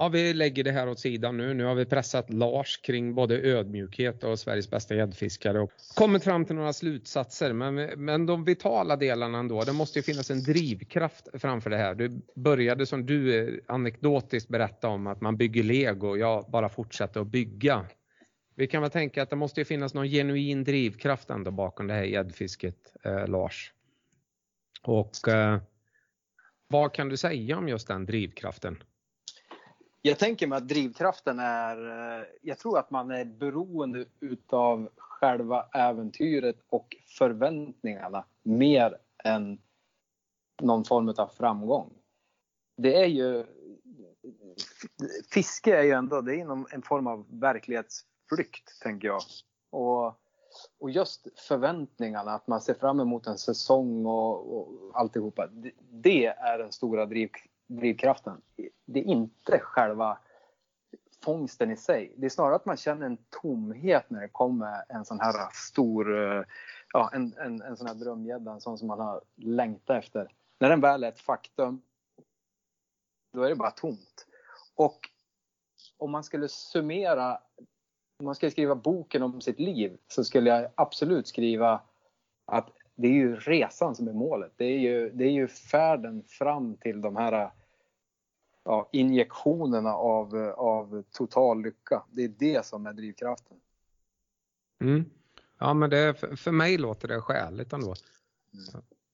[0.00, 1.54] Ja, vi lägger det här åt sidan nu.
[1.54, 6.44] Nu har vi pressat Lars kring både ödmjukhet och Sveriges bästa gäddfiskare och kommit fram
[6.44, 7.52] till några slutsatser.
[7.52, 11.94] Men, men de vitala delarna ändå, det måste ju finnas en drivkraft framför det här.
[11.94, 16.68] Du började som du eh, anekdotiskt berätta om att man bygger lego och jag bara
[16.68, 17.86] fortsätter att bygga.
[18.54, 21.94] Vi kan väl tänka att det måste ju finnas någon genuin drivkraft ändå bakom det
[21.94, 23.72] här gäddfisket, eh, Lars.
[24.82, 25.60] Och eh,
[26.68, 28.78] vad kan du säga om just den drivkraften?
[30.02, 31.76] Jag tänker mig att drivkraften är,
[32.20, 39.58] eh, jag tror att man är beroende utav själva äventyret och förväntningarna mer än
[40.62, 41.92] någon form av framgång.
[42.76, 43.44] Det är ju,
[45.32, 49.20] fiske är ju ändå, det är en form av verklighetsflykt tänker jag.
[49.70, 50.06] Och,
[50.78, 55.46] och just förväntningarna, att man ser fram emot en säsong och, och alltihopa.
[55.46, 58.40] Det, det är den stora drivkraften drivkraften.
[58.84, 60.18] Det är inte själva
[61.24, 62.12] fångsten i sig.
[62.16, 66.36] Det är snarare att man känner en tomhet när det kommer en sån här stor,
[66.36, 66.44] eh,
[66.92, 70.32] ja en, en, en sån här drömgädda, en sån som man har längtat efter.
[70.58, 71.82] När den väl är ett faktum,
[73.32, 74.26] då är det bara tomt.
[74.74, 75.10] Och
[75.96, 77.40] om man skulle summera,
[78.18, 81.80] om man skulle skriva boken om sitt liv så skulle jag absolut skriva
[82.44, 84.52] att det är ju resan som är målet.
[84.56, 87.50] Det är ju, det är ju färden fram till de här
[88.68, 92.02] ja, injektionerna av, av total lycka.
[92.10, 93.56] Det är det som är drivkraften.
[94.80, 95.04] Mm.
[95.58, 97.94] Ja, men det, för, för mig låter det skäligt ändå.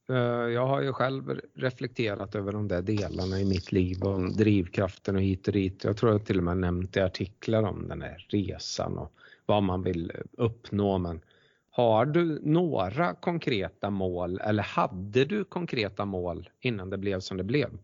[0.08, 0.16] Eh,
[0.52, 5.22] Jag har ju själv reflekterat över de där delarna i mitt liv om drivkraften och
[5.22, 5.84] hit och dit.
[5.84, 9.12] Jag tror jag till och med nämnt i artiklar om den här resan och
[9.46, 10.98] vad man vill uppnå.
[10.98, 11.20] Men
[11.70, 17.44] har du några konkreta mål eller hade du konkreta mål innan det blev som det
[17.44, 17.78] blev?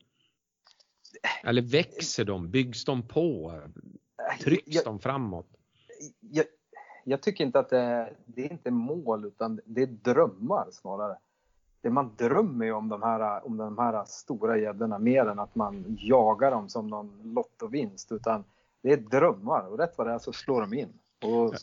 [1.44, 2.50] Eller växer de?
[2.50, 3.60] Byggs de på?
[4.42, 5.46] Trycks Jag- de framåt?
[6.20, 6.44] jag,
[7.04, 11.16] jag tycker inte att det är, det är inte mål utan det är drömmar snarare.
[11.82, 15.54] Det man drömmer ju om de här, om de här stora gäddorna mer än att
[15.54, 18.44] man jagar dem som någon lottovinst utan
[18.82, 20.88] det är drömmar och rätt vad det är så slår de in.
[21.22, 21.54] Och,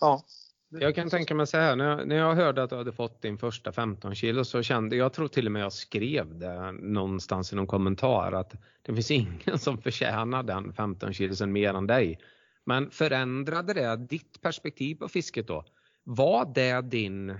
[0.00, 0.22] ja.
[0.68, 3.22] Jag kan tänka mig så här, när jag, när jag hörde att du hade fått
[3.22, 7.52] din första 15 kilo så kände jag, tror till och med jag skrev det någonstans
[7.52, 12.20] i någon kommentar att det finns ingen som förtjänar den 15 kilosen mer än dig.
[12.64, 15.64] Men förändrade det ditt perspektiv på fisket då?
[16.04, 17.38] Var det din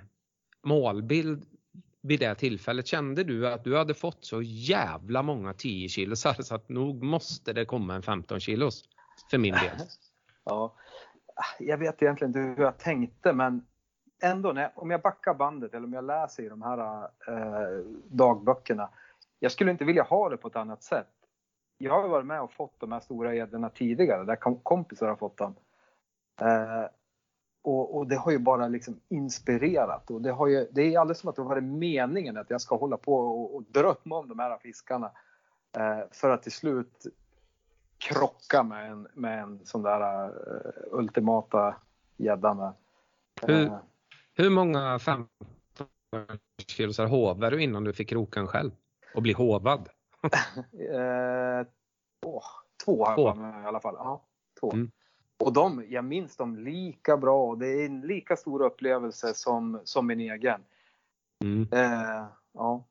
[0.65, 1.45] målbild
[2.03, 2.87] vid det tillfället?
[2.87, 7.53] Kände du att du hade fått så jävla många 10 kilosar så att nog måste
[7.53, 8.85] det komma en 15 kilos
[9.31, 9.77] för min del?
[10.49, 10.77] Ja,
[11.39, 13.67] Ah, jag vet egentligen inte hur jag tänkte men
[14.23, 18.89] ändå, när, om jag backar bandet eller om jag läser i de här eh, dagböckerna.
[19.39, 21.13] Jag skulle inte vilja ha det på ett annat sätt.
[21.79, 25.37] Jag har varit med och fått de här stora gäddorna tidigare, där kompisar har fått
[25.37, 25.55] dem.
[26.41, 26.85] Eh,
[27.63, 31.19] och, och, det har ju bara liksom inspirerat och det, har ju, det är alldeles
[31.19, 34.29] som att det har varit meningen att jag ska hålla på och, och drömma om
[34.29, 35.11] de här fiskarna.
[35.77, 37.07] Eh, för att till slut
[37.99, 40.33] krocka med en, med en sån där uh,
[40.91, 41.77] ultimata
[42.17, 42.75] gädda
[43.43, 43.77] Hur, uh,
[44.35, 45.29] hur många 15
[46.67, 48.71] kilosar hovar du innan du fick kroken själv?
[49.15, 49.89] Och bli hovad?
[50.73, 51.67] uh,
[52.85, 53.95] två har jag med i alla fall.
[53.99, 54.23] Ja,
[54.61, 54.73] två.
[54.73, 54.91] Mm.
[55.39, 59.81] Och de, jag minns dem lika bra och det är en lika stor upplevelse som,
[59.85, 60.61] som min egen.
[61.45, 61.69] Mm.
[62.53, 62.85] ja.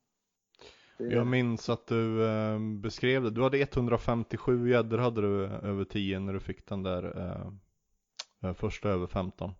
[0.98, 3.32] Jag minns att du eh, beskrev det.
[3.32, 8.56] Du hade 157 gäddor hade du över 10 när du fick den där eh, eh,
[8.56, 9.52] första över 15.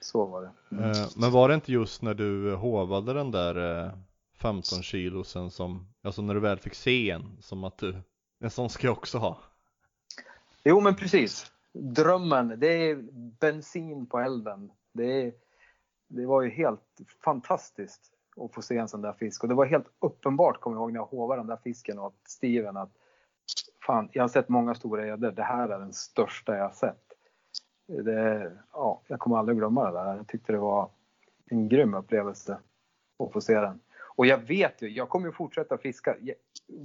[0.00, 0.76] Så var det.
[0.76, 0.90] Mm.
[0.90, 3.90] Eh, men var det inte just när du hovade den där
[4.34, 7.96] 15 kilosen som, alltså när du väl fick se en, som att du,
[8.40, 9.38] en sån ska jag också ha?
[10.64, 11.52] Jo men precis.
[11.72, 12.96] Drömmen, det är
[13.40, 14.70] bensin på elden.
[14.92, 15.32] Det, är,
[16.08, 19.42] det var ju helt fantastiskt och få se en sån där fisk.
[19.42, 22.14] Och det var helt uppenbart, kommer jag ihåg, när jag hovade den där fisken åt
[22.28, 22.90] Steven att
[23.86, 25.30] fan, jag har sett många stora gäddor.
[25.30, 27.04] Det här är den största jag har sett.
[27.86, 30.16] Det, ja, jag kommer aldrig glömma det där.
[30.16, 30.90] Jag tyckte det var
[31.46, 32.58] en grym upplevelse
[33.18, 33.80] att få se den.
[34.16, 36.16] Och jag vet ju, jag kommer ju fortsätta fiska.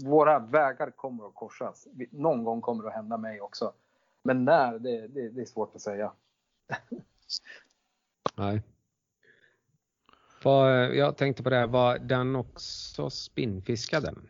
[0.06, 1.88] Våra vägar kommer att korsas.
[2.12, 3.74] Någon gång kommer det att hända mig också.
[4.24, 6.12] Men när, det, det, det är svårt att säga.
[8.38, 8.64] Nej.
[10.44, 14.16] Var, jag tänkte på det, var den också spinnfiskad den?
[14.16, 14.30] Som,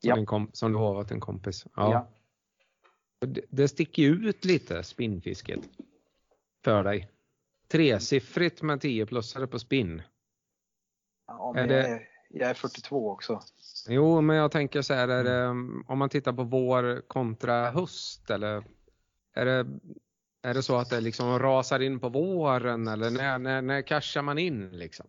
[0.00, 0.24] ja.
[0.24, 1.66] Kom, som du har varit en kompis?
[1.76, 1.92] Ja.
[1.92, 2.08] ja.
[3.26, 5.60] Det, det sticker ut lite spinnfisket
[6.64, 7.08] för dig.
[7.68, 10.02] Tresiffrigt med 10 plusare på spinn.
[11.26, 11.88] Ja, men är det...
[11.88, 13.40] jag, är, jag är 42 också.
[13.88, 15.48] Jo, men jag tänker så här, är det,
[15.86, 18.64] om man tittar på vår kontra höst eller
[19.34, 19.66] är det,
[20.42, 24.22] är det så att det liksom rasar in på våren eller när, när, när cashar
[24.22, 25.06] man in liksom?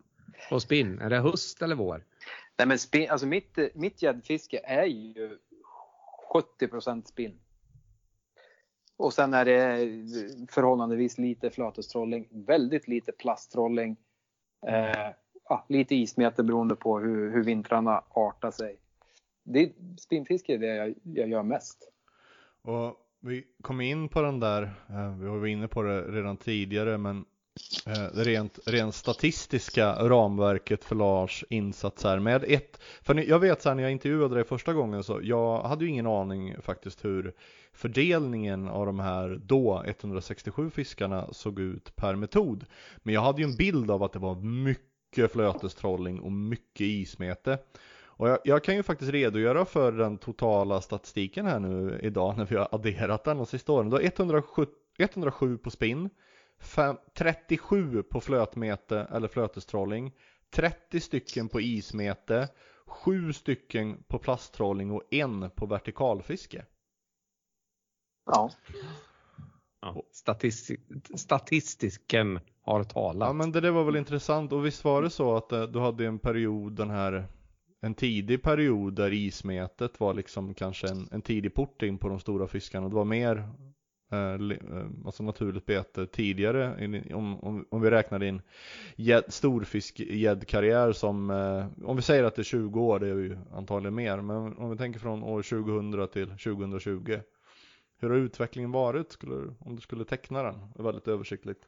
[0.50, 1.00] På spinn?
[1.00, 2.04] Är det höst eller vår?
[2.58, 5.38] Nej men spinn, alltså mitt, mitt gäddfiske är ju
[6.60, 7.40] 70% spinn.
[8.98, 9.78] Och sen är det
[10.52, 13.98] förhållandevis lite flötestrolling, väldigt lite plasttrolling.
[14.68, 15.10] Eh,
[15.50, 18.78] ja, lite ismeter beroende på hur, hur vintrarna artar sig.
[19.44, 21.92] Det, spinnfiske är det jag, jag gör mest.
[22.62, 26.98] Och vi kom in på den där, eh, vi var inne på det redan tidigare,
[26.98, 27.26] men
[27.86, 33.70] Eh, rent, rent statistiska ramverket för Lars insats här med ett, för jag vet så
[33.70, 37.34] här när jag intervjuade dig första gången så jag hade ju ingen aning faktiskt hur
[37.74, 42.66] fördelningen av de här då 167 fiskarna såg ut per metod.
[42.98, 47.58] Men jag hade ju en bild av att det var mycket flötestrolling och mycket ismete.
[48.22, 52.46] Och jag, jag, kan ju faktiskt redogöra för den totala statistiken här nu idag när
[52.46, 53.90] vi har adderat den de sista åren.
[53.90, 54.66] Då 107,
[54.98, 56.10] 107 på spinn,
[57.14, 60.12] 37 på flötmete eller flötestrolling,
[60.50, 62.50] 30 stycken på ismete,
[62.86, 66.66] 7 stycken på plasttrolling och en på vertikalfiske.
[68.26, 68.52] Ja.
[69.82, 70.80] ja statistik,
[71.16, 73.28] statistiken har talat.
[73.28, 75.80] Ja men det, det var väl intressant och visst var det så att eh, du
[75.80, 77.28] hade en period den här
[77.82, 82.20] en tidig period där ismetet var liksom kanske en, en tidig port in på de
[82.20, 82.90] stora fiskarna.
[82.90, 83.50] Det var mer
[84.12, 88.42] Eh, eh, alltså naturligt bete tidigare om, om, om vi räknar din
[89.28, 93.96] storfiskgäddkarriär som eh, om vi säger att det är 20 år, det är ju antagligen
[93.96, 97.20] mer, men om vi tänker från år 2000 till 2020
[97.98, 101.62] hur har utvecklingen varit skulle, om du skulle teckna den väldigt översiktligt?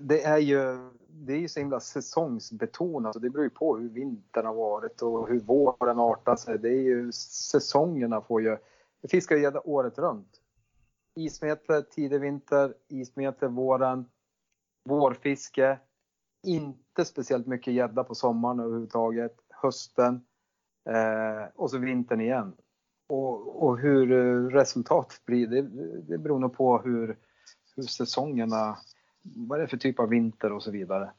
[0.00, 3.88] Det är ju det är ju så himla säsongsbetonat och det beror ju på hur
[3.88, 6.58] vintern har varit och hur våren artar sig.
[6.58, 8.56] Det är ju säsongerna får ju
[9.00, 10.40] jag fiskar gädda året runt.
[11.14, 14.04] Ismeter tidig vinter, ismeter våren,
[14.84, 15.78] vårfiske,
[16.46, 20.26] inte speciellt mycket gädda på sommaren överhuvudtaget, hösten
[20.88, 22.52] eh, och så vintern igen.
[23.06, 25.62] Och, och hur eh, resultatet blir, det,
[26.00, 27.18] det beror nog på hur,
[27.76, 28.78] hur säsongerna,
[29.22, 31.12] vad det är för typ av vinter och så vidare.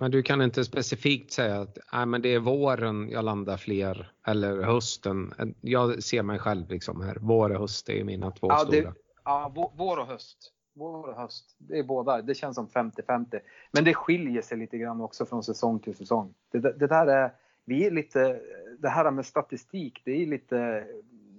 [0.00, 4.12] Men du kan inte specifikt säga att nej, men det är våren jag landar fler
[4.26, 5.34] eller hösten.
[5.60, 7.16] Jag ser mig själv liksom här.
[7.20, 8.80] Vår och höst är mina två ja, stora.
[8.80, 8.92] Det,
[9.24, 10.52] ja, vå- vår och höst.
[10.74, 11.56] Vår och höst.
[11.58, 12.22] Det är båda.
[12.22, 13.40] Det känns som 50-50.
[13.72, 16.34] Men det skiljer sig lite grann också från säsong till säsong.
[16.50, 17.32] Det, det där är,
[17.64, 18.40] vi är lite,
[18.78, 20.86] det här med statistik, det är lite,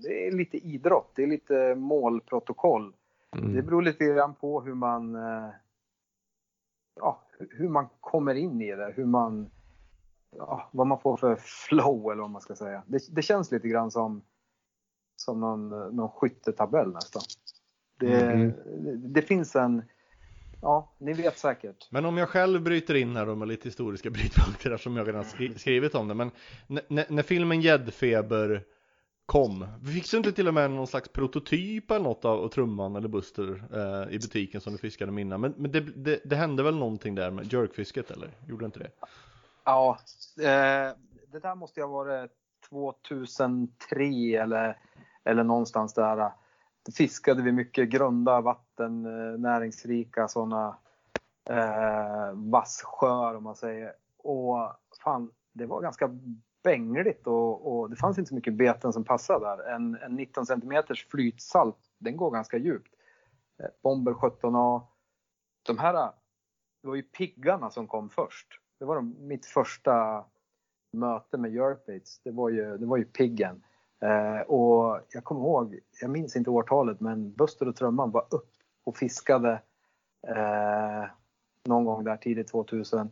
[0.04, 1.12] det är lite idrott.
[1.16, 2.94] Det är lite målprotokoll.
[3.38, 3.54] Mm.
[3.54, 5.50] Det beror lite grann på hur man, eh,
[7.00, 9.50] ja, hur man kommer in i det, hur man,
[10.36, 12.84] ja, vad man får för flow eller vad man ska säga.
[12.88, 14.22] Det, det känns lite grann som,
[15.16, 17.22] som någon, någon skyttetabell nästan.
[18.00, 18.54] Det, Mm.
[18.84, 19.84] det, det finns en,
[20.62, 21.88] ja, ni vet säkert.
[21.92, 25.24] Men om jag själv bryter in här då med lite historiska brytpunkter som jag redan
[25.24, 26.14] skri- skrivit om det.
[26.14, 26.32] Men
[26.88, 28.64] när filmen Gäddfeber
[29.30, 33.08] kom, fick du inte till och med någon slags prototyp eller något av, Trumman eller
[33.08, 35.42] Buster eh, i butiken som du fiskade med innan?
[35.42, 38.30] Men, men det, det, det hände väl någonting där med jerkfisket eller?
[38.48, 38.92] Gjorde det inte det?
[39.64, 39.98] Ja,
[40.38, 40.96] eh,
[41.32, 42.32] det där måste ju ha varit
[42.70, 44.06] 2003
[44.42, 44.78] eller,
[45.24, 46.32] eller någonstans där.
[46.86, 50.78] Då fiskade vi mycket grunda vatten, eh, näringsrika sådana
[51.50, 53.94] eh, vassjöar om man säger.
[54.18, 56.10] Och fan, det var ganska
[56.64, 59.76] bängligt och, och det fanns inte så mycket beten som passade där.
[59.76, 62.94] En, en 19 cm flytsalt, den går ganska djupt.
[63.64, 64.82] Eh, bomber 17A.
[65.66, 66.10] De här, eh,
[66.82, 68.48] det var ju piggarna som kom först.
[68.80, 70.26] Det var de, mitt första
[70.94, 72.20] möte med jerkbaits.
[72.24, 73.64] Det var ju, det var ju piggen.
[74.02, 78.52] Eh, och jag kommer ihåg, jag minns inte årtalet, men Buster och Trumman var upp
[78.84, 79.62] och fiskade
[80.28, 81.06] eh,
[81.66, 83.12] någon gång där tidigt 2000.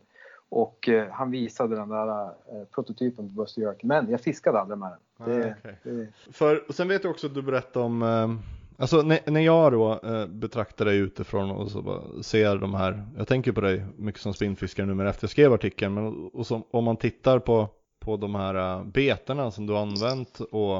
[0.50, 2.30] Och eh, han visade den där eh,
[2.74, 3.82] prototypen på Buster Jerk.
[3.82, 4.98] Men jag fiskade aldrig med den.
[5.30, 5.78] Det, Ah, okej.
[5.82, 8.34] det, För, och sen vet jag också att du berättade om, eh,
[8.82, 13.52] alltså när, när jag då betraktar dig utifrån och så ser de här, jag tänker
[13.52, 16.84] på dig mycket som spinnfiskare nu men efter jag skrev artikeln, men och som, om
[16.84, 17.68] man tittar på,
[18.00, 20.78] på de här betena som du har använt och,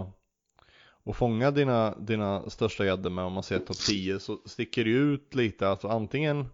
[1.04, 4.90] och fånga dina, dina största gäddor med om man ser topp 10 så sticker det
[4.90, 6.46] ut lite, alltså antingen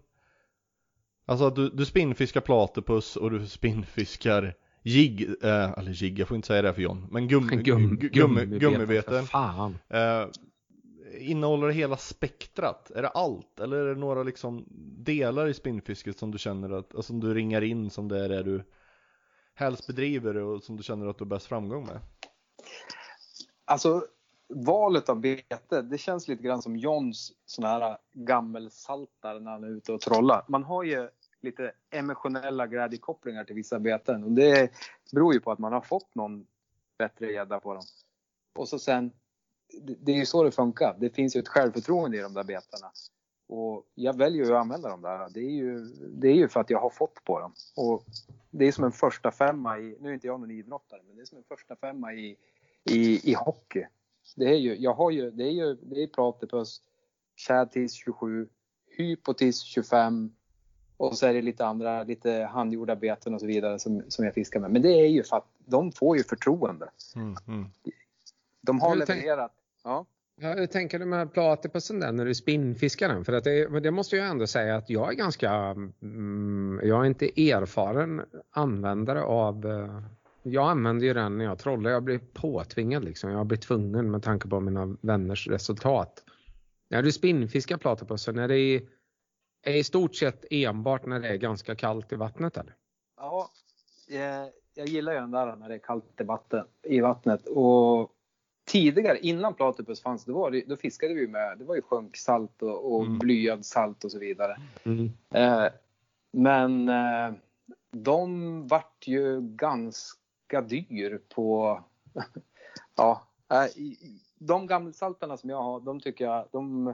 [1.25, 6.35] Alltså att du, du spinnfiskar platypus och du spinnfiskar jigg, eh, eller jigg, jag får
[6.35, 9.77] inte säga det för John, men gum, Gum, gum, gummi, gummibeten, fan.
[9.89, 10.25] Eh,
[11.19, 12.91] innehåller det hela spektrat?
[12.91, 13.59] Är det allt?
[13.59, 14.65] Eller är det några liksom
[14.97, 18.29] delar i spinnfisket som du känner att, alltså, som du ringar in som det är
[18.29, 18.63] det du
[19.55, 21.99] helst bedriver och som du känner att du har bäst framgång med?
[23.65, 24.05] Alltså
[24.49, 29.77] valet av bete, det känns lite grann som Johns sån här gammelsaltare när han är
[29.77, 30.45] ute och trollar.
[30.47, 31.09] Man har ju
[31.45, 34.71] lite emotionella glädjekopplingar till vissa beten och det
[35.11, 36.47] beror ju på att man har fått någon
[36.97, 37.83] bättre gädda på dem.
[38.55, 39.11] Och så sen,
[39.99, 40.97] det är ju så det funkar.
[40.99, 42.91] Det finns ju ett självförtroende i de där betarna
[43.47, 45.29] Och jag väljer ju att använda dem där.
[45.29, 45.79] Det är ju,
[46.09, 47.53] det är ju för att jag har fått på dem.
[47.75, 48.05] Och
[48.51, 51.21] det är som en första femma i, nu är inte jag någon idrottare, men det
[51.21, 52.37] är som en första femma i,
[52.83, 53.85] i, i hockey.
[54.35, 56.81] Det är ju, jag har ju, det är ju, det är platypus,
[57.93, 58.49] 27,
[58.97, 60.35] hypotis 25
[60.97, 64.33] och så är det lite andra, lite handgjorda beten och så vidare som, som jag
[64.33, 64.71] fiskar med.
[64.71, 66.89] Men det är ju för att de får ju förtroende.
[67.15, 67.65] Mm, mm.
[68.61, 69.51] De har Hur tänk- levererat.
[69.83, 70.05] Ja.
[70.41, 73.25] Ja, hur tänker du med platypusen där när du spinnfiskar den?
[73.25, 75.51] För att det, men det måste jag ändå säga att jag är ganska,
[76.01, 80.01] mm, jag är inte erfaren användare av, eh,
[80.43, 84.23] jag använder ju den när jag trollar, jag blir påtvingad liksom, jag blir tvungen med
[84.23, 86.23] tanke på mina vänners resultat.
[86.89, 88.81] När du spinnfiskar platypusen, är det i, är
[89.65, 92.75] i stort sett enbart när det är ganska kallt i vattnet eller?
[93.17, 93.49] Ja,
[94.09, 97.47] eh, jag gillar ju den där när det är kallt i, vatten, i vattnet.
[97.47, 98.11] Och
[98.65, 102.61] tidigare, innan platypus fanns, då, var det, då fiskade vi med, det var ju sjunksalt
[102.61, 103.19] och, och Mm.
[103.19, 104.57] blyad salt och så vidare.
[105.33, 105.65] Eh,
[106.31, 107.33] men eh,
[107.91, 111.79] de vart ju ganska dyr på,
[112.95, 113.83] ja, eh,
[114.37, 116.93] de gammelsaltarna som jag har, de tycker jag, de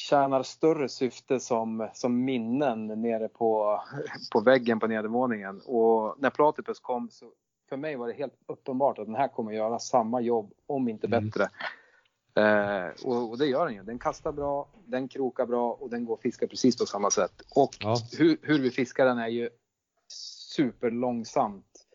[0.00, 3.80] tjänar större syfte som, som minnen nere på,
[4.32, 5.60] på väggen på nedervåningen.
[5.66, 7.26] Och när Platypus kom så
[7.68, 11.06] för mig var det helt uppenbart att den här kommer göra samma jobb, om inte
[11.06, 11.24] Mm.
[11.24, 11.48] bättre.
[12.34, 13.82] Eh, och, och det gör den ju.
[13.82, 17.42] Den kastar bra, den krokar bra och den går att fiska precis på samma sätt.
[17.54, 17.96] Och Ja.
[18.18, 19.50] hur, hur vi fiskar den är ju
[20.56, 21.86] superlångsamt.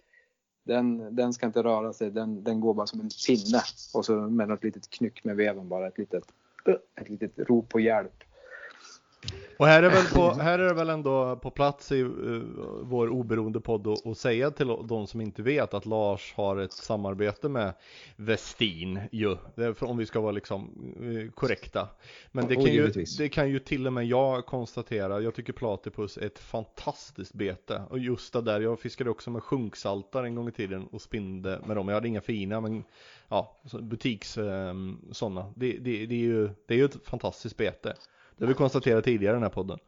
[0.66, 3.62] Den, den ska inte röra sig, den, den går bara som en pinne
[3.93, 6.24] och så med något litet knyck med veven bara, ett litet
[7.01, 8.24] ett litet rop på hjälp.
[9.57, 12.43] Och här är, väl på, här är det väl ändå på plats i uh,
[12.82, 17.49] vår oberoende podd att säga till de som inte vet att Lars har ett samarbete
[17.49, 17.74] med
[18.16, 19.38] Westin ju,
[19.80, 20.70] om vi ska vara liksom
[21.01, 21.89] uh, korrekta.
[22.32, 26.18] Men det kan, ju, det kan ju till och med jag konstatera, jag tycker Platypus
[26.18, 27.82] är ett fantastiskt bete.
[27.89, 31.61] Och just det där, jag fiskade också med sjunksaltar en gång i tiden och spinde
[31.66, 31.88] med dem.
[31.88, 32.84] Jag hade inga fina, men
[33.30, 35.53] ja, butiks um, sådana.
[35.55, 37.93] Det, det, det, är ju, det är ju ett fantastiskt bete.
[38.38, 39.80] Det har vi konstaterat tidigare i den här podden.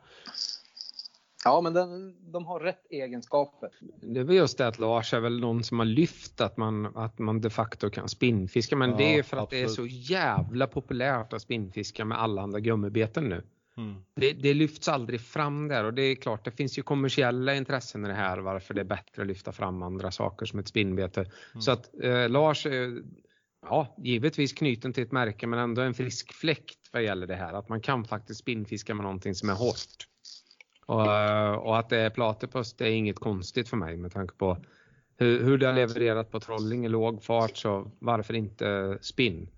[1.43, 3.69] Ja, men den, de har rätt egenskaper.
[4.01, 6.97] Det är väl just det att Lars är väl någon som har lyft att man,
[6.97, 8.75] att man de facto kan spinnfiska.
[8.75, 9.67] Men ja, det är för att absolut.
[9.67, 13.43] det är så jävla populärt att spinnfiska med alla andra gummibeten nu.
[13.77, 13.95] Mm.
[14.15, 18.05] Det, det, lyfts aldrig fram där och det är klart det finns ju kommersiella intressen
[18.05, 21.19] i det här varför det är bättre att lyfta fram andra saker som ett spinnbete.
[21.21, 21.61] Mm.
[21.61, 22.89] Så att eh, Lars, eh,
[23.69, 27.53] ja givetvis knuten till ett märke men ändå en frisk fläkt vad gäller det här.
[27.53, 30.07] Att man kan faktiskt spinnfiska med någonting som är hårt.
[30.85, 34.35] Och, eh, och att det är platypus det är inget konstigt för mig med tanke
[34.35, 34.57] på
[35.17, 39.49] hur, hur det har levererat på trolling i låg fart så varför inte spinn?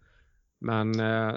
[0.60, 1.34] Men eh,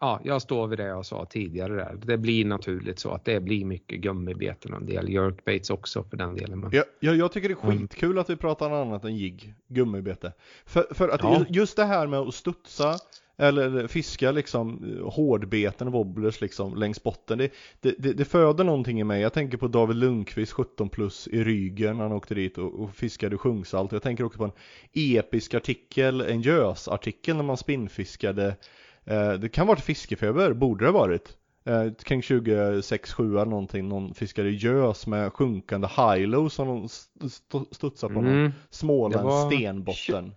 [0.00, 1.98] ja, jag står vid det jag sa tidigare där.
[2.04, 6.16] Det blir naturligt så att det blir mycket gummibeten och en del jerkbaits också för
[6.16, 6.60] den delen.
[6.60, 6.70] Men...
[6.72, 8.20] Ja, jag, jag tycker det är skitkul mm.
[8.20, 10.32] att vi pratar annat än jigg, gummibete.
[10.66, 11.44] För, för att ja.
[11.48, 12.98] just det här med att studsa
[13.36, 17.38] eller fiska liksom hårdbeten, wobblers liksom längs botten.
[17.38, 19.22] Det, det, det, det, föder någonting i mig.
[19.22, 22.94] Jag tänker på David Lundqvist 17 plus i Rygen när han åkte dit och, och
[22.94, 23.92] fiskade sjungsalt.
[23.92, 24.52] Jag tänker också på en
[24.92, 28.56] episk artikel, en gösartikel när man spinnfiskade.
[29.04, 31.36] Eh, det kan vara fiskefeber, borde det varit.
[31.64, 36.88] Eh, kring 26-7 eller någonting, någon fiskade gös med sjunkande high-low som
[37.18, 38.42] de studsade på mm.
[38.42, 39.50] någon Smålands var...
[39.50, 40.34] stenbotten.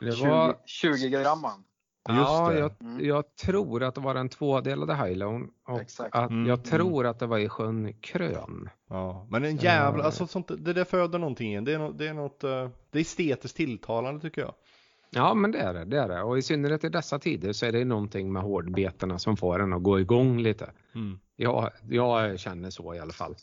[0.00, 1.64] Det var 20, 20 gramman.
[2.08, 3.06] Ja, jag, mm.
[3.06, 6.14] jag, tror att det var den tvådelade Highlown och Exakt.
[6.14, 7.10] att mm, jag tror mm.
[7.10, 8.70] att det var i sjön Krön.
[8.88, 11.64] Ja, men en jävla, alltså sånt, det där föder någonting igen.
[11.64, 14.54] Det är, något, det är något, det är estetiskt tilltalande tycker jag.
[15.10, 16.22] Ja, men det är det, det är det.
[16.22, 19.72] Och i synnerhet i dessa tider så är det någonting med hårdbetarna som får en
[19.72, 20.70] att gå igång lite.
[20.94, 21.18] Mm.
[21.36, 23.34] Jag, jag känner så i alla fall.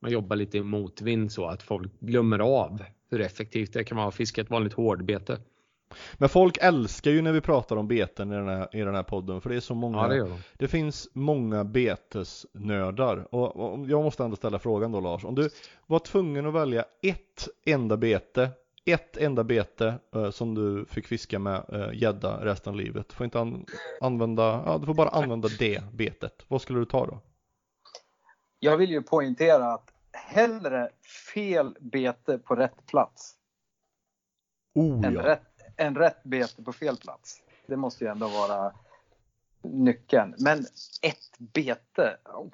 [0.00, 4.08] Man jobbar lite i motvind så att folk glömmer av hur effektivt det kan vara
[4.08, 5.38] att fiska ett vanligt hårdbete.
[6.14, 9.02] Men folk älskar ju när vi pratar om beten i den här, i den här
[9.02, 10.38] podden för det är så många ja, det, de.
[10.58, 15.50] det, finns många betesnördar och, och, jag måste ändå ställa frågan då Lars om du
[15.86, 18.50] var tvungen att välja ett enda bete
[18.84, 23.08] ett enda bete uh, som du fick fiska med gädda uh, resten av livet.
[23.08, 23.66] Du får inte an
[24.00, 26.44] använda, ja du får bara använda det betet.
[26.48, 27.20] Vad skulle du ta då?
[28.58, 30.90] Jag vill ju poängtera att hellre
[31.34, 33.34] fel bete på rätt plats.
[34.74, 35.22] Oh, än ja.
[35.22, 37.42] rätt en rätt bete på fel plats.
[37.66, 38.72] Det måste ju ändå vara
[39.62, 40.34] nyckeln.
[40.38, 40.58] Men
[41.02, 42.48] ett bete, oh,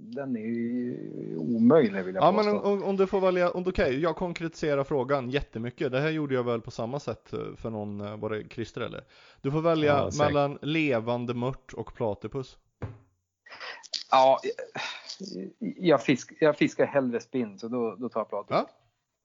[0.00, 2.52] den är ju omöjlig vill jag Ja påstå.
[2.52, 5.92] men om, om, du får välja, okej okay, jag konkretiserar frågan jättemycket.
[5.92, 8.80] Det här gjorde jag väl på samma sätt eh, för någon, eh, var det Christer
[8.80, 9.04] eller?
[9.40, 12.58] Du får välja ja, mellan levande mört och platypus.
[14.10, 14.40] Ja,
[15.58, 18.56] jag, fisk, jag fiskar hellre spinn så då, då tar jag platypus.
[18.56, 18.68] Ja.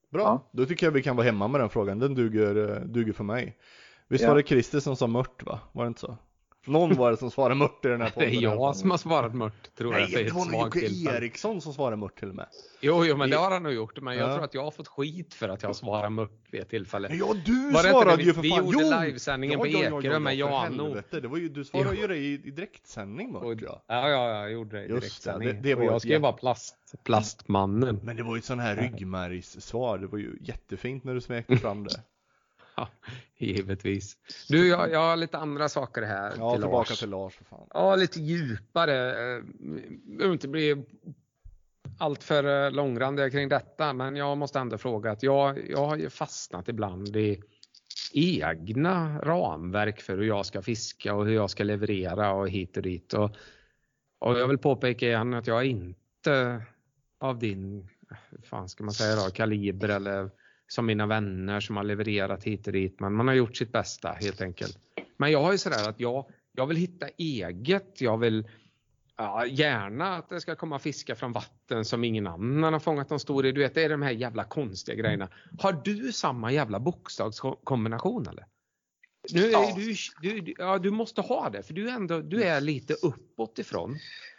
[0.10, 0.50] Bra, ja.
[0.52, 2.00] då tycker jag vi kan vara hemma med den frågan.
[2.00, 3.58] Den duger, eh, duger för mig.
[4.08, 4.30] Visst ja.
[4.30, 5.60] var det Christer som sa mört va?
[5.72, 6.18] Var det inte så?
[6.66, 8.30] Någon var det som svarade mört i den här podden.
[8.32, 10.12] Det är jag som har svarat mört tror Nej, jag.
[10.14, 12.48] Nej, det var nog Jocke Eriksson som svarade mört till och med.
[12.82, 14.02] Jo, jo, men det har han nog gjort.
[14.02, 14.34] Men jag ja.
[14.34, 17.16] tror att jag har fått skit för att jag svarar mört vid ett tillfälle.
[17.16, 18.66] Ja, du var svarade vi, ju för fan.
[18.66, 20.96] Vi gjorde livesändningen ja, på Ekerö ja, med Jano.
[21.10, 23.84] Det var ju, du svarade ju det i, i direktsändning mört ja.
[23.88, 25.48] Ja, ja, jag gjorde det i direktsändning.
[25.48, 28.00] Det, det var jag skrev bara plast, plastmannen.
[28.04, 29.98] Men det var ju ett sån här ryggmärgssvar.
[29.98, 32.04] Det var ju jättefint när du smekte fram det.
[32.78, 32.88] Ja,
[33.38, 34.18] givetvis.
[34.50, 37.00] Du, jag, jag har lite andra saker här ja, till tillbaka Lars.
[37.00, 37.68] till Lars för fan.
[37.74, 38.96] Ja, lite djupare.
[40.20, 40.86] Jag inte bli
[41.98, 46.10] allt för långrandig kring detta, men jag måste ändå fråga att jag, jag har ju
[46.10, 47.42] fastnat ibland i
[48.14, 52.84] egna ramverk för hur jag ska fiska och hur jag ska leverera och hit och
[52.84, 53.14] dit.
[53.14, 53.32] Och,
[54.20, 56.62] och jag vill påpeka igen att jag är inte
[57.18, 57.90] av din,
[58.44, 60.30] fan ska man säga då, kaliber eller
[60.68, 63.00] som mina vänner som har levererat hit och dit.
[63.00, 64.78] Men man har gjort sitt bästa helt enkelt.
[65.18, 68.02] Men jag har ju sådär att jag, jag vill hitta eget.
[68.02, 68.48] Jag vill
[69.18, 73.20] ja, gärna att det ska komma fiskar från vatten som ingen annan har fångat någon
[73.20, 73.52] stor i.
[73.52, 75.30] Du vet, det är de här jävla konstiga grejerna.
[75.60, 78.46] Har du samma jävla bokstavskombination eller?
[79.34, 79.74] Nu är ja.
[79.76, 79.96] du,
[80.42, 83.98] du, ja, du måste ha det för du är, ändå, du är lite uppåt ifrån.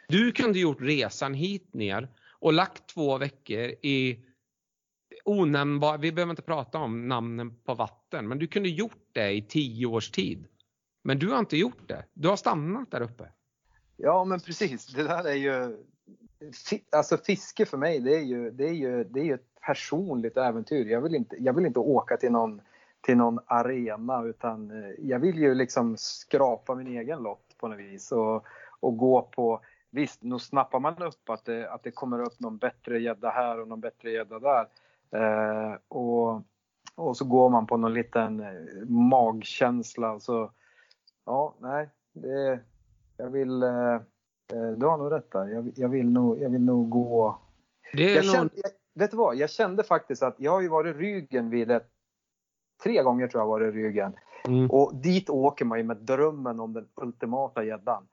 [0.09, 4.25] Du kunde gjort resan hit ner och lagt två veckor i
[5.25, 9.43] onämnbar, vi behöver inte prata om namnen på vatten, men du kunde gjort det i
[9.43, 10.47] tio års tid.
[11.03, 12.05] Men du har inte gjort det.
[12.15, 13.29] Du har stannat där uppe.
[13.97, 14.87] Ja, men precis.
[14.87, 15.77] Det där är ju...
[16.93, 20.37] Alltså fiske för mig, det är ju, det är ju, det är ju ett personligt
[20.37, 20.87] äventyr.
[20.87, 22.61] Jag vill inte, jag vill inte åka till någon,
[23.01, 27.79] till någon arena utan eh, jag vill ju liksom skrapa min egen lott på något
[27.79, 28.45] vis och,
[28.81, 29.61] och gå på
[29.95, 33.61] Visst, nu snappar man upp att det, att det kommer upp någon bättre gädda här
[33.61, 34.67] och någon bättre gädda där.
[35.15, 36.43] Eh, och,
[36.95, 40.21] och så går man på någon liten eh, magkänsla.
[40.21, 40.51] Så,
[41.27, 42.61] ja, nej, det,
[43.17, 43.63] jag vill...
[43.63, 44.01] Eh,
[44.77, 45.49] du har nog rätt där.
[45.49, 47.39] Jag, jag, vill nog, jag vill nog gå...
[47.93, 48.35] Det är Jag någon...
[48.35, 49.37] kände, jag, vet du vad?
[49.37, 51.91] Jag kände faktiskt att jag har ju varit ryggen vid ett...
[52.83, 54.13] Tre gånger tror jag varit ryggen.
[54.49, 54.71] Mm.
[54.71, 58.07] Och dit åker man ju med drömmen om den ultimata gäddan.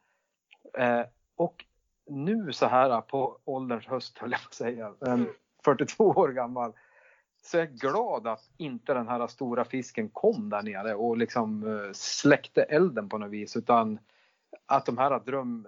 [0.78, 1.02] Eh,
[1.36, 1.66] och
[2.06, 5.28] nu så här på ålderns höst höll jag på att säga, men
[5.66, 6.74] 42 år gammal,
[7.42, 11.68] så är jag glad att inte den här stora fisken kom där nere och liksom
[11.68, 14.00] eh, släckte elden på något vis utan
[14.66, 15.68] att de här dröm...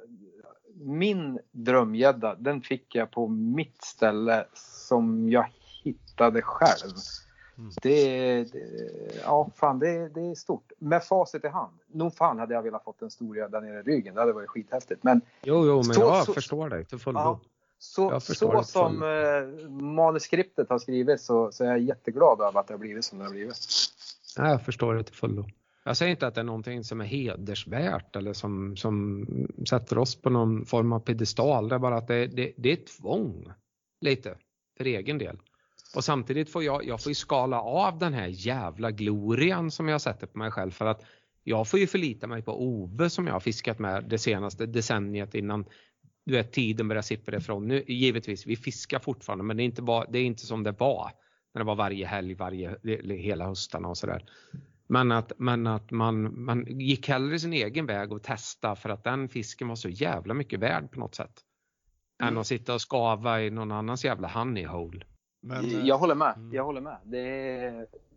[0.75, 5.45] Min drömgädda, den fick jag på mitt ställe som jag
[5.83, 6.91] hittade själv.
[7.81, 8.59] Det, det,
[9.23, 10.71] ja, fan, det, det är stort.
[10.79, 11.79] Med facit i hand.
[11.87, 14.15] Nog fan hade jag velat fått en stor gädda nere i ryggen.
[14.15, 15.03] Det hade varit skithäftigt.
[15.03, 17.19] Men Jo, jo, men Så- jag så- förstår dig till fullo.
[17.19, 17.39] Ja.
[17.83, 22.73] Så, så som eh, manuskriptet har skrivit så, så är jag jätteglad över att det
[22.73, 23.55] har blivit som det har blivit.
[24.37, 25.45] Ja, jag förstår det till fullo.
[25.85, 29.25] Jag säger inte att det är någonting som är hedersvärt eller som, som
[29.69, 31.69] sätter oss på någon form av piedestal.
[31.69, 33.51] Det är bara att det, det, det är ett tvång.
[34.01, 34.35] Lite.
[34.77, 35.39] För egen del.
[35.95, 40.01] Och samtidigt får jag, jag får ju skala av den här jävla glorian som jag
[40.01, 41.05] sätter på mig själv för att
[41.43, 45.35] jag får ju förlita mig på Ove som jag har fiskat med det senaste decenniet
[45.35, 45.65] innan
[46.25, 47.67] du vet, tiden börjar sippra ifrån.
[47.67, 50.71] Nu, givetvis, vi fiskar fortfarande men det är inte, bara, det är inte som det
[50.71, 51.11] var.
[51.53, 52.77] När det var varje helg, varje,
[53.17, 54.25] hela höstarna och sådär.
[54.87, 59.03] Men att, men att man, man gick hellre sin egen väg och testa för att
[59.03, 61.41] den fisken var så jävla mycket värd på något sätt.
[62.23, 65.05] Än att sitta och skava i någon annans jävla honey hole.
[65.41, 66.33] Men, eh, Jag håller med.
[66.37, 66.53] mm.
[66.53, 66.97] Jag håller med.
[67.03, 67.19] Det,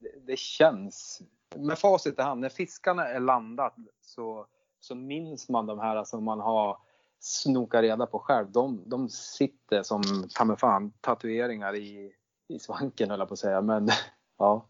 [0.00, 1.22] det, det känns.
[1.56, 4.46] Med facit i hand, när fiskarna är landat så,
[4.80, 6.78] så minns man de här som man har
[7.20, 8.52] snoka reda på själv.
[8.52, 10.02] De, de sitter som
[10.34, 12.12] ta fan tatueringar i,
[12.48, 13.62] i svanken höll jag på att säga.
[13.62, 13.88] Men
[14.38, 14.68] ja,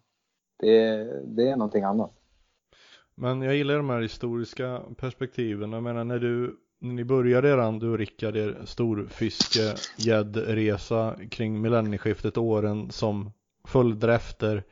[0.59, 1.05] det,
[1.36, 2.12] det är någonting annat.
[3.14, 5.72] Men jag gillar de här historiska perspektiven.
[5.72, 12.38] Jag menar när du, när ni började eran, du och Rickard, er storfiskegäddresa kring millennieskiftet,
[12.38, 13.32] åren som
[13.64, 14.64] följde efter.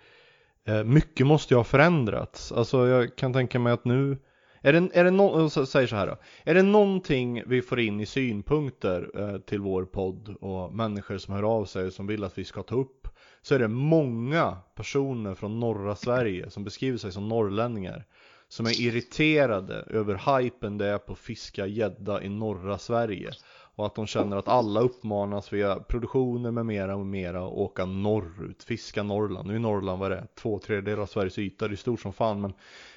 [0.67, 2.53] Eh, mycket måste ju ha förändrats.
[2.53, 4.19] Alltså jag kan tänka mig att nu,
[4.65, 6.17] är det, är det no, säger så här då.
[6.45, 11.35] Är det någonting vi får in i synpunkter eh, till vår podd och människor som
[11.35, 13.09] hör av sig som vill att vi ska ta upp
[13.43, 18.05] så är det många personer från norra Sverige som beskriver sig som norrlänningar
[18.49, 23.31] som är irriterade över hypen det är på att fiska gädda i norra Sverige
[23.77, 27.87] och att de känner att alla uppmanas via produktioner med mera och mera att åka
[27.87, 29.49] norrut, fiska Norrland.
[29.49, 32.13] Nu är Norrland vad det är, två tredjedelar av Sveriges yta, det är stort som
[32.13, 32.53] fan men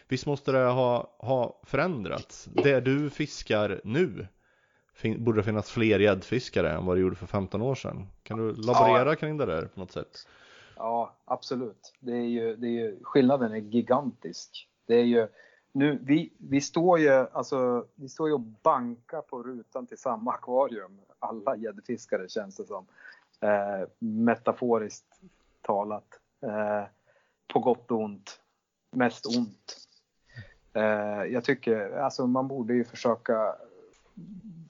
[0.07, 2.49] visst måste det ha, ha förändrats.
[2.53, 4.27] Det du fiskar nu
[4.93, 8.07] fin- borde det finnas fler gäddfiskare än vad det gjorde för 15 år sedan.
[8.23, 10.27] Kan du laborera kring det där på något sätt?
[10.75, 11.93] Ja, absolut.
[11.99, 14.69] Det är ju, det är ju, skillnaden är gigantisk.
[14.85, 15.27] Det är ju,
[15.71, 20.31] nu, vi, vi, står ju, alltså, vi står ju och bankar på rutan till samma
[20.31, 20.99] akvarium.
[21.19, 22.85] Alla gäddfiskare känns det som.
[23.39, 25.05] Eh, metaforiskt
[25.61, 26.19] talat.
[26.41, 26.83] Eh,
[27.53, 28.39] på gott och ont.
[28.91, 29.86] Mest ont.
[30.77, 33.55] Eh, jag tycker, alltså man borde ju försöka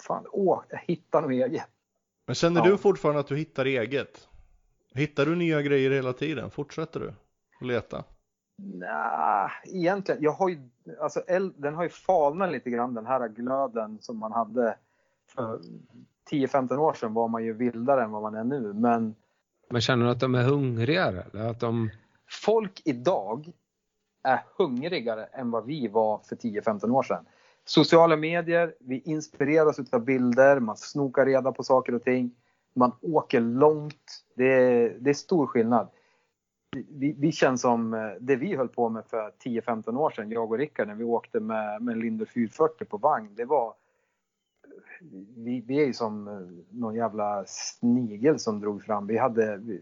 [0.02, 1.68] fan, åh, hitta något eget.
[2.28, 2.72] Men känner Ja.
[2.72, 4.28] du fortfarande att du hittar eget?
[4.94, 6.50] Hittar du nya grejer hela tiden?
[6.52, 7.08] Fortsätter du
[7.62, 8.04] att leta?
[8.58, 10.24] Nej, egentligen.
[10.24, 10.60] Jag har ju,
[11.00, 11.22] alltså
[11.56, 14.78] den har ju falnat lite grann den här glöden som man hade
[15.36, 15.60] för
[16.32, 18.74] 10-15 år sedan var man ju vildare än vad man är nu.
[18.74, 19.16] Men
[19.70, 21.26] Men känner du att de är hungrigare?
[21.34, 21.90] Eller att de...
[22.44, 23.52] folk idag
[24.28, 27.26] är hungrigare än vad vi var för 10-15 år sedan.
[27.66, 32.36] Sociala medier, vi inspireras av bilder, man snokar reda på saker och ting.
[32.76, 34.24] Man åker långt.
[34.36, 35.88] Det är, det är stor skillnad.
[36.90, 40.52] Vi, vi känns som eh, det vi höll på med för 10-15 år sedan, jag
[40.52, 43.36] och Rickard, när vi åkte med, med Linder 440 på vagn.
[43.36, 43.74] Det var...
[45.36, 46.34] Vi, vi är ju som eh,
[46.70, 49.08] någon jävla snigel som drog fram.
[49.08, 49.58] Vi hade...
[49.58, 49.82] Vi,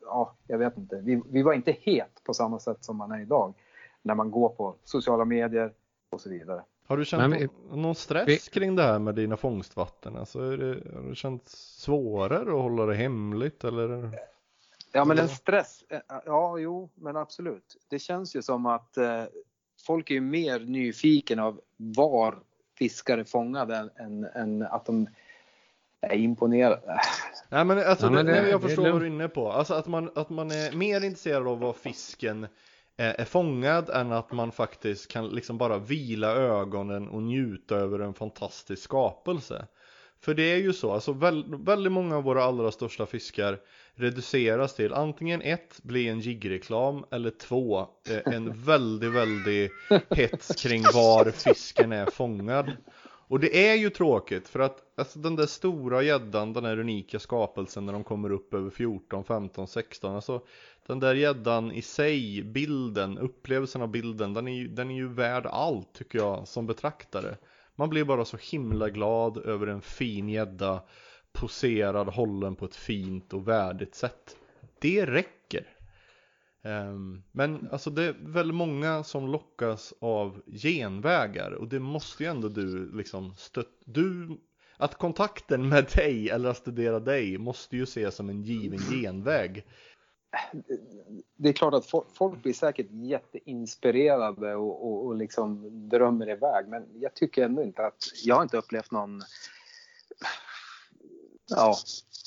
[0.00, 0.96] ja, jag vet inte.
[0.96, 3.54] Vi, vi var inte het på samma sätt som man är idag.
[4.02, 5.72] När man går på sociala medier
[6.10, 6.62] och så vidare.
[6.86, 10.16] Har du känt Men vi- någon, stress vi- kring det här med dina fångstvatten?
[10.16, 14.10] Alltså är det, har du känt svårare att hålla det hemligt eller?
[14.92, 15.84] Ja, men en stress.
[16.26, 17.76] Ja, jo, men absolut.
[17.88, 19.24] Det känns ju som att eh,
[19.86, 22.38] folk är ju mer nyfiken av var
[22.78, 25.06] fiskare fångade än, än, än att de
[26.00, 27.00] är imponerade.
[27.48, 29.52] Nej men alltså, Ja, men det, det- nej, jag förstår vad du är inne på.
[29.52, 32.46] Alltså att man, att man är mer intresserad av vad fisken
[32.96, 37.98] är, är fångad än att man faktiskt kan liksom bara vila ögonen och njuta över
[37.98, 39.66] en fantastisk skapelse.
[40.20, 43.58] För det är ju så, alltså väl, väldigt många av våra allra största fiskar
[43.94, 49.72] reduceras till antingen ett, bli en jigreklam eller två, eh, en väldigt, väldigt
[50.10, 52.70] hets kring var fisken är fångad.
[53.32, 57.18] Och det är ju tråkigt för att alltså, den där stora gäddan, den här unika
[57.18, 60.40] skapelsen när de kommer upp över 14, 15, 16, alltså
[60.86, 65.08] den där gäddan i sig, bilden, upplevelsen av bilden, den är, ju, den är ju
[65.08, 67.36] värd allt tycker jag som betraktare.
[67.74, 70.82] Man blir bara så himla glad över en fin gädda
[71.32, 74.36] poserad, hållen på ett fint och värdigt sätt.
[74.78, 75.66] Det räcker.
[76.62, 82.30] Ehm, men alltså det är väldigt många som lockas av genvägar och det måste ju
[82.30, 83.82] ändå du liksom stött...
[83.84, 84.38] Du,
[84.76, 89.66] att kontakten med dig eller att studera dig måste ju ses som en given genväg.
[91.36, 96.68] Det är klart att fo- folk blir säkert jätteinspirerade och, och, och liksom drömmer iväg
[96.68, 99.22] men jag tycker ändå inte att, jag har inte upplevt någon
[101.48, 101.76] Ja,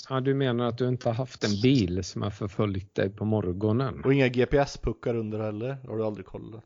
[0.09, 3.25] Ja, du menar att du inte har haft en bil som har förföljt dig på
[3.25, 4.03] morgonen?
[4.05, 6.63] Och inga GPS-puckar under heller, har du aldrig kollat.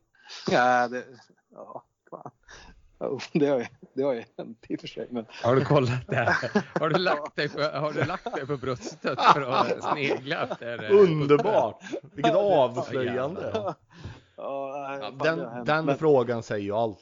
[0.51, 1.03] ja, det,
[1.51, 2.31] ja fan.
[2.99, 5.07] Ja, det, har ju, det har ju hänt i och för sig.
[5.11, 6.35] Men, Har du kollat det?
[6.79, 10.91] Har du lagt dig på, har du lagt dig på bröstet för att snegla efter?
[10.91, 11.83] Underbart!
[12.13, 13.51] Vilket avslöjande!
[13.55, 13.75] ja,
[14.37, 16.99] Ja, det den den Men- frågan säger ju allt.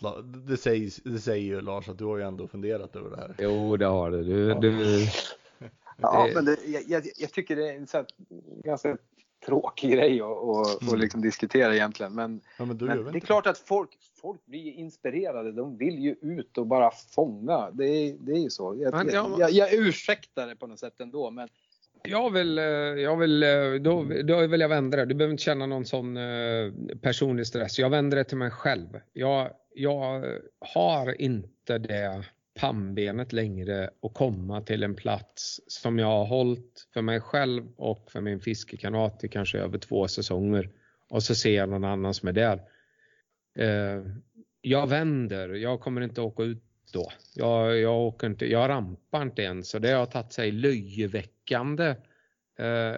[0.47, 3.35] Det säger, det säger ju Lars att du har ju ändå funderat över det här.
[3.39, 4.23] Jo, det har du.
[4.23, 5.05] du, du
[6.01, 8.05] Ja, Det- men det, jag, jag, tycker det är en så här,
[8.63, 8.97] ganska
[9.45, 10.99] tråkig grej att och, och Mm.
[10.99, 12.15] liksom diskutera egentligen.
[12.15, 13.89] Men, Ja, men men det är klart att folk,
[14.27, 15.51] folk blir inspirerade.
[15.51, 17.71] De vill ju ut och bara fånga.
[17.71, 18.75] Det är, det är ju så.
[18.79, 21.31] Jag, jag, jag- jag, ursäktar det på något sätt ändå.
[21.31, 21.47] Men
[22.03, 23.49] Jag vill, eh, jag vill, eh,
[23.81, 25.05] då, då vill jag vända det.
[25.05, 26.71] Du behöver inte känna någon sån eh,
[27.01, 27.79] personlig stress.
[27.79, 28.87] Jag vänder det till mig själv.
[29.13, 30.23] Jag, jag
[30.59, 32.23] har inte det
[32.59, 38.11] pannbenet längre att komma till en plats som jag har hållit för mig själv och
[38.11, 40.69] för min fiskekamrat i kanske över två säsonger.
[41.09, 42.61] Och så ser jag någon annan som är där.
[43.57, 44.03] Eh,
[44.61, 45.49] jag vänder.
[45.49, 47.11] Jag kommer inte åka ut då.
[47.35, 51.95] Jag, jag, åker inte, jag rampar inte ens så det har tagit sig löjeväckande
[52.57, 52.95] eh,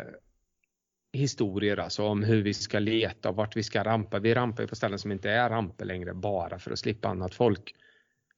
[1.11, 4.19] historier alltså om hur vi ska leta och vart vi ska rampa.
[4.19, 7.33] Vi rampar ju på ställen som inte är ramper längre bara för att slippa annat
[7.33, 7.75] folk.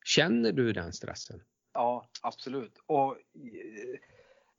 [0.05, 1.41] Känner du den stressen?
[1.73, 2.77] ja, absolut.
[2.85, 3.99] Och eh,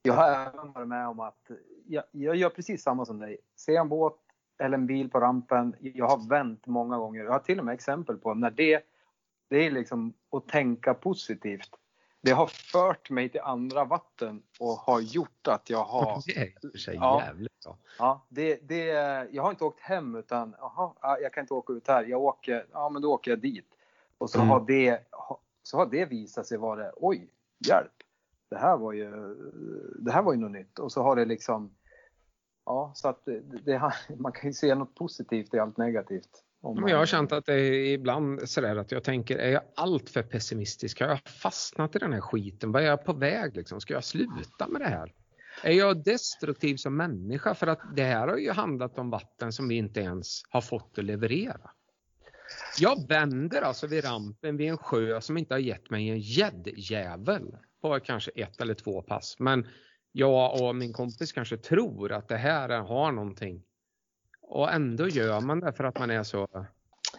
[0.03, 1.51] jag har även varit med om att
[1.87, 3.39] jag, jag gör precis samma som dig.
[3.57, 4.19] Ser jag en båt
[4.59, 5.77] eller en bil på rampen.
[5.81, 7.25] Jag har vänt många gånger.
[7.25, 8.81] Jag har till och med exempel på när det,
[9.49, 11.71] det är liksom att tänka positivt.
[12.21, 16.37] Det har fört mig till andra vatten och har gjort att jag har Det
[16.73, 17.23] är sig Ja.
[17.27, 17.77] jävligt bra.
[17.99, 18.85] Ja, det, det,
[19.33, 22.05] jag har inte åkt hem utan jaha, ja, jag kan inte åka ut här.
[22.05, 23.69] Jag åker, ja men då åker jag dit.
[24.19, 24.51] Och så, Mm.
[24.51, 25.01] har, det,
[25.63, 27.29] så har det visat sig vara, oj,
[27.69, 27.93] hjälp.
[28.49, 29.11] Det här var ju,
[29.99, 30.79] det här var ju något nytt.
[30.79, 31.75] Och så har det liksom,
[32.67, 36.29] ja så att det, det, man kan ju se något positivt i allt negativt.
[36.61, 39.51] Om Men man- jag har känt att det är ibland sådär att jag tänker, är
[39.51, 41.01] jag allt för pessimistisk?
[41.01, 42.73] Har jag fastnat i den här skiten?
[42.73, 43.81] Vad är jag på väg liksom?
[43.81, 45.13] Ska jag sluta med det här?
[45.63, 47.55] Är jag destruktiv som människa?
[47.55, 50.99] För att det här har ju handlat om vatten som vi inte ens har fått
[50.99, 51.71] att leverera.
[52.81, 57.57] Jag vänder alltså vid rampen vid en sjö som inte har gett mig en gäddjävel
[57.83, 59.37] på kanske ett eller två pass.
[59.39, 59.67] Men
[60.13, 63.63] jag och min kompis kanske tror att det här har någonting.
[64.43, 66.49] Och ändå gör man det för att man är så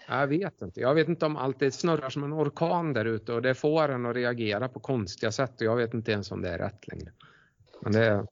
[0.08, 0.80] jag vet inte.
[0.80, 3.90] Jag vet inte om allt det snurrar som en orkan där ute och det får
[3.90, 6.88] en att reagera på konstiga sätt och jag vet inte ens om det är rätt
[6.88, 7.12] längre.
[7.82, 8.26] Men det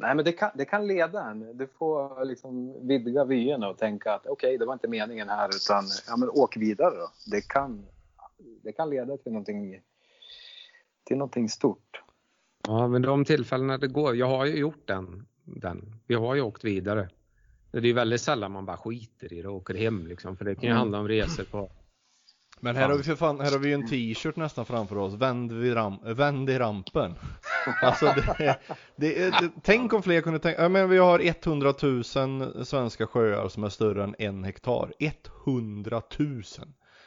[0.00, 1.56] Nej men det kan, det kan leda en.
[1.56, 5.84] Du får liksom vidga vyerna och tänka att okej, det var inte meningen här utan
[6.08, 7.10] ja, men åk vidare då.
[7.30, 7.86] Det kan,
[8.62, 9.82] det kan leda till någonting,
[11.04, 12.02] till någonting stort
[12.68, 14.16] ja, men de tillfällena det går.
[14.16, 15.26] Jag har ju gjort den.
[15.44, 15.94] den.
[16.06, 17.08] Vi har ju åkt vidare.
[17.70, 20.36] Det är ju väldigt sällan man bara skiter i det och åker hem liksom.
[20.36, 20.78] För det kan ju Mm.
[20.78, 21.70] handla om resor på
[22.60, 25.14] Men här har vi för fan, här har vi ju en t-shirt nästan framför oss.
[25.14, 27.14] Vänd, vid ram, vänd i rampen.
[27.82, 28.56] Alltså det,
[28.96, 32.04] det, är- det, tänk om fler kunde tänka, ja men vi har 100 000
[32.66, 34.92] svenska sjöar som är större än en hektar.
[35.46, 36.42] 100 000!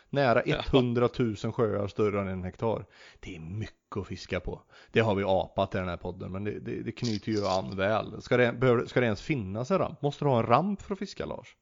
[0.09, 2.85] Nära 100 000 sjöar större än en hektar.
[3.19, 4.61] Det är mycket att fiska på.
[4.91, 7.75] Det har vi apat i den här podden, men det, det, det knyter ju an
[7.75, 8.21] väl.
[8.21, 10.01] Ska det, behöver, ska det ens finnas en ramp?
[10.01, 11.55] Måste du ha en ramp för att fiska Lars?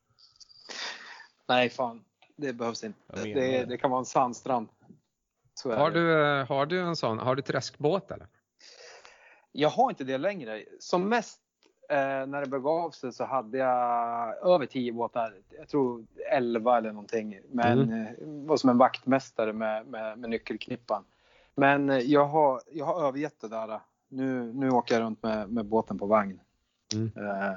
[1.48, 2.04] Nej fan,
[2.36, 3.00] det behövs inte.
[3.24, 3.78] Det, det.
[3.78, 4.68] kan vara en sandstrand.
[5.54, 6.14] Så Har du,
[6.54, 8.28] har du en sån, har du träskbåt eller?
[9.52, 10.64] Jag har inte det längre.
[10.80, 11.40] Som mest
[11.90, 15.36] eh, när det begav sig så hade jag över 10 båtar.
[15.58, 17.40] Jag tror 11 eller någonting.
[17.52, 18.02] Men Mm.
[18.06, 18.12] eh,
[18.48, 21.04] var som en vaktmästare med, med, med nyckelknippan.
[21.60, 23.80] Men eh, jag har, jag har övergett det där.
[24.10, 26.39] Nu, nu åker jag runt med, med båten på vagn.
[26.93, 27.12] Mm.
[27.16, 27.53] Eh,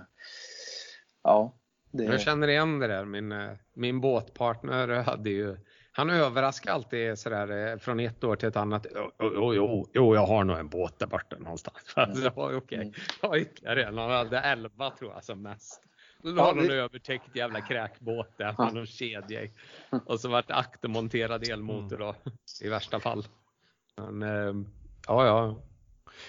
[1.23, 1.55] ja,
[1.91, 3.05] det Jag känner igen det där.
[3.05, 5.57] Min, eh, min båtpartner hade ju,
[5.93, 8.87] han överraskar alltid sådär från ett år till ett annat.
[8.95, 11.93] Jo, jo, jo, jo jag har nog en båt där borta någonstans.
[11.97, 12.93] Alltså, Okej, okay.
[13.23, 13.99] ja, ytterligare en.
[13.99, 15.83] Han hade elva tror jag som mest.
[16.23, 18.65] Då Ja, har någon övertäckt jävla kräkbåt där Ja.
[18.65, 19.41] med någon kedja.
[20.07, 22.15] Och så vart aktermonterad elmotor då
[22.63, 23.25] i värsta fall.
[23.97, 24.55] Men eh,
[25.07, 25.57] ja, ja.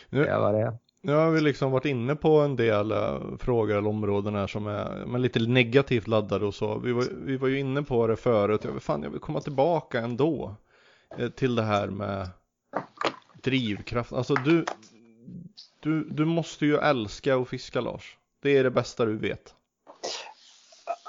[0.10, 0.78] Nu- Det vad det.
[1.06, 4.68] Nu har vi liksom varit inne på en del eh, frågor eller områden här som
[4.68, 6.78] är men lite negativt laddade och så.
[6.80, 8.62] Vi var, vi var ju inne på det förut.
[8.64, 10.56] Jag, vill- fan, jag vill komma tillbaka ändå
[11.18, 12.30] eh, till det här med
[13.44, 14.14] drivkraft.
[14.14, 14.66] Alltså du,
[15.80, 18.18] du, du måste ju älska att fiska Lars.
[18.42, 19.56] Det är det bästa du vet.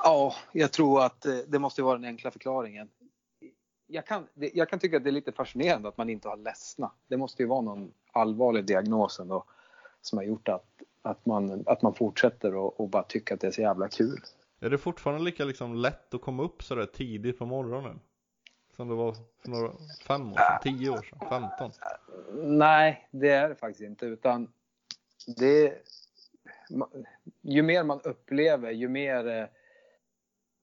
[0.04, 2.88] Ja, jag tror att det måste vara den enkla förklaringen.
[3.94, 6.92] Jag kan, jag kan tycka att det är lite fascinerande att man inte har ledsna.
[7.08, 9.44] Det måste ju vara någon allvarlig diagnos ändå
[10.00, 10.66] som har gjort att,
[11.02, 14.20] att, man, att man fortsätter och, och bara tycker att det är så jävla kul.
[14.60, 18.00] Är det fortfarande lika liksom lätt att komma upp sådär tidigt på morgonen?
[18.76, 19.72] Som det var för några,
[20.06, 21.70] fem år sedan, tio år sedan, femton?
[22.58, 24.06] Nej, det är det faktiskt inte.
[24.06, 24.52] Utan
[25.36, 25.74] det,
[27.40, 29.50] ju mer man upplever, ju mer...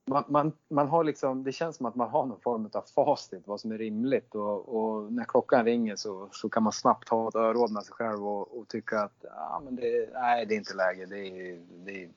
[0.05, 3.47] Man, man, man har liksom, det känns som att man har någon form av facit,
[3.47, 4.35] vad som är rimligt.
[4.35, 7.93] Och, och när klockan ringer så, så kan man snabbt ha ett öråd med sig
[7.93, 11.05] själv och, och tycka att ah, men det, nej, det är inte läge.
[11.05, 12.09] Det är, det är,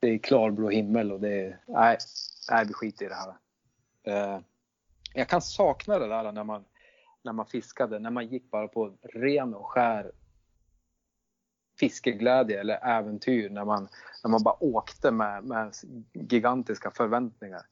[0.00, 1.98] det är klarblå himmel och det är, nej,
[2.50, 3.34] nej, vi skiter i det här.
[4.02, 4.40] Eh,
[5.14, 6.64] jag kan sakna det där när man,
[7.22, 10.12] när man fiskade, när man gick bara på ren och skär
[11.80, 13.88] fiskeglädje eller äventyr när man,
[14.24, 15.74] när man bara åkte med, med
[16.12, 17.62] gigantiska förväntningar.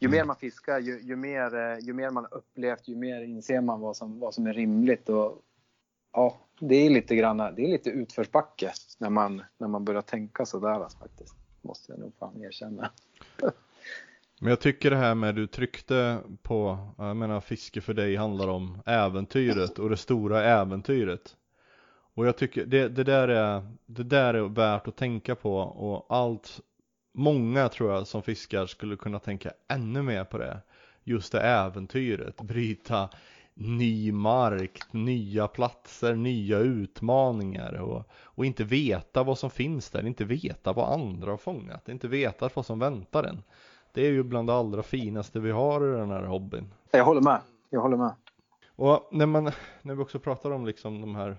[0.00, 3.60] Ju mer man fiskar, ju, ju, mer, eh, ju mer man upplevt, ju mer inser
[3.60, 5.08] man vad som, vad som är rimligt.
[5.08, 5.42] Och,
[6.12, 10.46] ja, det är lite grann, det är lite utförsbacke när man, när man börjar tänka
[10.46, 11.36] sådär faktiskt.
[11.62, 12.90] Måste jag nog fan erkänna.
[14.40, 18.48] Men jag tycker det här med du tryckte på, jag menar fiske för dig handlar
[18.48, 21.36] om äventyret och det stora äventyret.
[22.18, 26.16] Och jag tycker det, det, där är, det där är värt att tänka på och
[26.16, 26.60] allt,
[27.14, 30.60] många tror jag som fiskar skulle kunna tänka ännu mer på det.
[31.04, 33.08] Just det äventyret, bryta
[33.54, 40.24] ny mark, nya platser, nya utmaningar och, och inte veta vad som finns där, inte
[40.24, 43.42] veta vad andra har fångat, inte veta vad som väntar en.
[43.92, 46.74] Det är ju bland det allra finaste vi har i den här hobbyn.
[46.90, 47.40] Jag håller med.
[47.70, 48.12] Jag håller med.
[48.76, 49.52] Och när man,
[49.82, 51.36] när vi också pratar om liksom de här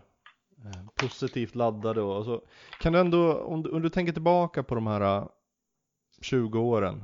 [0.65, 2.41] Eh, positivt laddade och så
[2.79, 5.27] kan du ändå, om du, om du tänker tillbaka på de här eh,
[6.21, 7.03] 20 åren,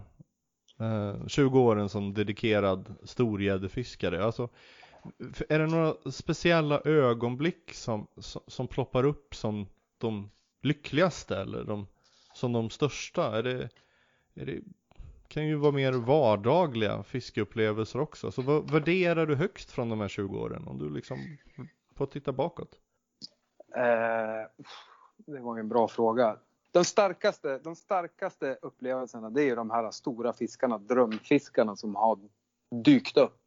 [0.80, 4.50] eh, 20 åren som dedikerad storgäddefiskare, alltså
[5.50, 10.32] är det några speciella ögonblick som, som, som ploppar upp som de
[10.62, 11.88] lyckligaste eller de,
[12.34, 13.38] som de största?
[13.38, 13.70] Är det,
[14.36, 14.62] är det
[15.28, 18.32] kan ju vara mer vardagliga fiskeupplevelser också.
[18.32, 20.68] Så vad värderar du högst från de här 20 åren?
[20.68, 21.38] Om du liksom
[21.96, 22.80] får titta bakåt.
[23.76, 24.48] Eh,
[25.18, 26.38] det var en bra fråga.
[26.72, 32.20] De starkaste, de starkaste upplevelserna det är ju de här stora fiskarna, drömfiskarna som har
[32.72, 33.42] dykt upp.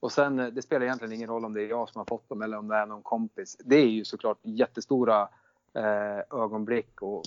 [0.00, 2.28] Och sen, eh, det spelar egentligen ingen roll om det är jag som har fått
[2.28, 3.56] dem eller om det är någon kompis.
[3.64, 5.28] Det är ju såklart jättestora
[5.74, 7.02] eh, ögonblick.
[7.02, 7.22] Och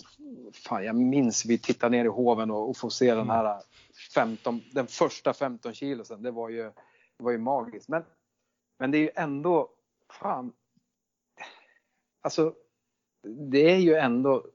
[0.54, 3.62] fan, jag minns vi tittade ner i hoven och, och får se den här
[4.14, 6.24] 15, den första 15 kilosen.
[6.24, 6.64] Det var ju,
[7.18, 7.90] det var ju magiskt.
[7.90, 8.04] Men,
[8.78, 9.70] men det är ju ändå,
[10.10, 10.54] fan.
[12.22, 12.56] Alltså,
[13.52, 14.46] det är ju ändå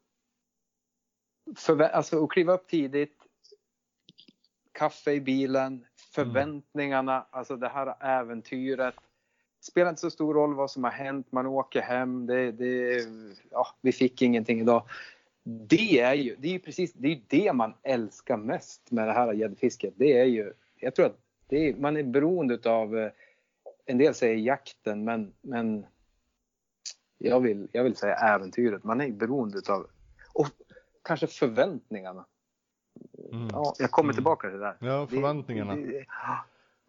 [1.57, 3.17] förvä- alltså att kliva upp tidigt,
[4.73, 8.95] kaffe i bilen, förväntningarna, alltså det här äventyret.
[9.61, 13.01] Spelar inte så stor roll vad som har hänt, man åker hem, det, det,
[13.51, 14.89] ja, vi fick ingenting idag.
[15.45, 19.12] Det är ju, det är ju precis det, är det man älskar mest med det
[19.12, 19.95] här gäddfisket.
[19.97, 23.11] Det är ju, jag tror att är, man är beroende av,
[23.87, 25.87] en del säger jakten, men, men
[27.29, 28.85] jag vill, jag vill säga äventyret.
[28.85, 29.87] Man är beroende av
[30.33, 30.47] och
[31.03, 32.25] kanske förväntningarna.
[33.33, 33.49] Mm.
[33.53, 34.77] Ja, jag kommer tillbaka till det där.
[34.81, 35.77] Ja, förväntningarna.
[35.77, 36.05] Det, det,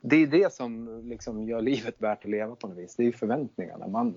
[0.02, 2.96] det är det som liksom gör livet värt att leva på något vis.
[2.96, 3.88] Det är förväntningarna.
[3.88, 4.16] Man,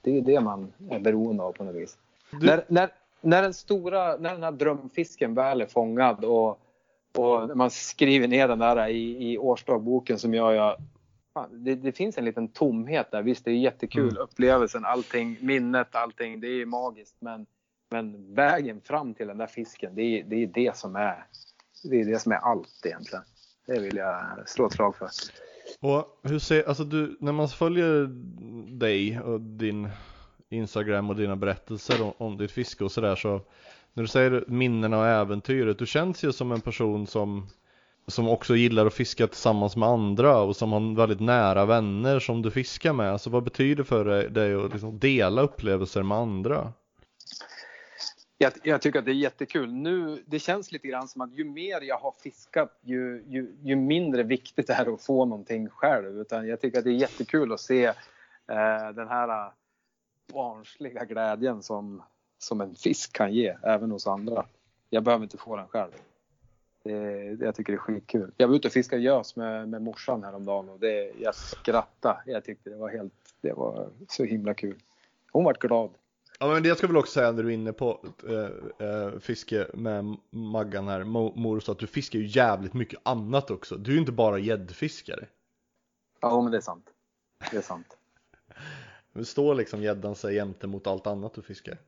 [0.00, 1.98] det är det man är beroende av på något vis.
[2.30, 2.90] Du- När, när,
[3.20, 6.60] när, den stora, när den här drömfisken väl är fångad och,
[7.16, 10.76] och man skriver ner den där i, i årsdagboken som jag gör
[11.34, 13.22] fan, det, det finns en liten tomhet där.
[13.22, 14.08] Visst, det är jättekul.
[14.08, 14.22] Mm.
[14.22, 16.40] Upplevelsen, allting, minnet, allting.
[16.40, 17.16] Det är magiskt.
[17.18, 17.46] Men,
[17.90, 21.26] men vägen fram till den där fisken, det är det, är det som är
[21.90, 23.24] det är det som är allt egentligen.
[23.66, 25.08] Det vill jag slå ett slag för.
[25.80, 28.06] Och hur ser, alltså du, när man följer
[28.78, 29.88] dig och din
[30.48, 33.40] Instagram och dina berättelser om, om ditt fiske och sådär så
[33.92, 37.48] när du säger minnena och äventyret, du känns ju som en person som
[38.06, 42.42] som också gillar att fiska tillsammans med andra och som har väldigt nära vänner som
[42.42, 43.12] du fiskar med.
[43.12, 46.72] Alltså vad betyder det för dig- att liksom dela upplevelser med andra?
[48.38, 49.72] Jag, jag tycker att det är jättekul.
[49.72, 53.76] Nu, det känns lite grann som att ju mer jag har fiskat ju, ju, ju
[53.76, 56.20] mindre viktigt det är att få någonting själv.
[56.20, 59.52] Utan jag tycker att det är jättekul att se eh, den här eh,
[60.32, 62.02] barnsliga glädjen som,
[62.38, 64.46] som en fisk kan ge, även hos andra.
[64.90, 65.92] Jag behöver inte få den själv.
[66.84, 68.32] Det, jag tycker det är skitkul.
[68.36, 72.22] Jag var ute och fiskade gös med, med morsan häromdagen och det, jag skrattade.
[72.26, 74.78] Jag tyckte det var helt, det var så himla kul.
[75.32, 75.90] Hon vart glad.
[76.38, 79.66] Ja men det ska väl också säga när du är inne på äh, äh, fiske
[79.74, 83.76] med Maggan här, Mo- mor sa att du fiskar ju jävligt mycket annat också.
[83.76, 85.26] Du är ju inte bara gäddfiskare.
[86.20, 86.86] Ja men det är sant.
[87.50, 87.96] Det är sant.
[89.12, 91.78] Det står liksom gäddan sig jämte mot allt annat du fiskar.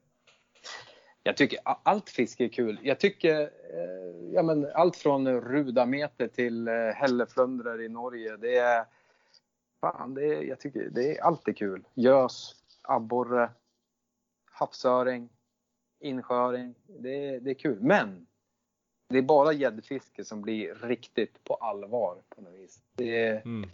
[1.27, 2.79] Jag tycker allt fiske är kul.
[2.83, 8.37] Jag tycker eh, ja, men allt från rudameter till eh, hälleflundror i Norge.
[8.37, 8.85] Det är,
[9.81, 11.85] fan, det är, jag tycker det är alltid kul.
[11.95, 13.51] Gös, abborre,
[14.51, 15.29] havsöring,
[16.01, 16.75] insjöring.
[16.87, 17.79] Det, är- det är kul.
[17.81, 18.27] Men
[19.09, 22.81] det är bara gäddfiske som blir riktigt på allvar på något vis.
[22.95, 23.71] Det Mm.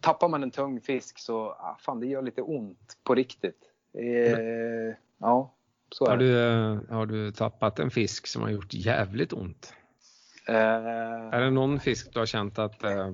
[0.00, 3.70] tappar man en tung fisk så ah, fan, det gör lite ont på riktigt.
[3.92, 5.54] Det är, ja,
[5.94, 9.74] så Har du, eh, har du tappat en fisk som har gjort jävligt ont?
[10.48, 10.54] Eh,
[11.34, 13.10] Är det någon fisk du har känt att eh,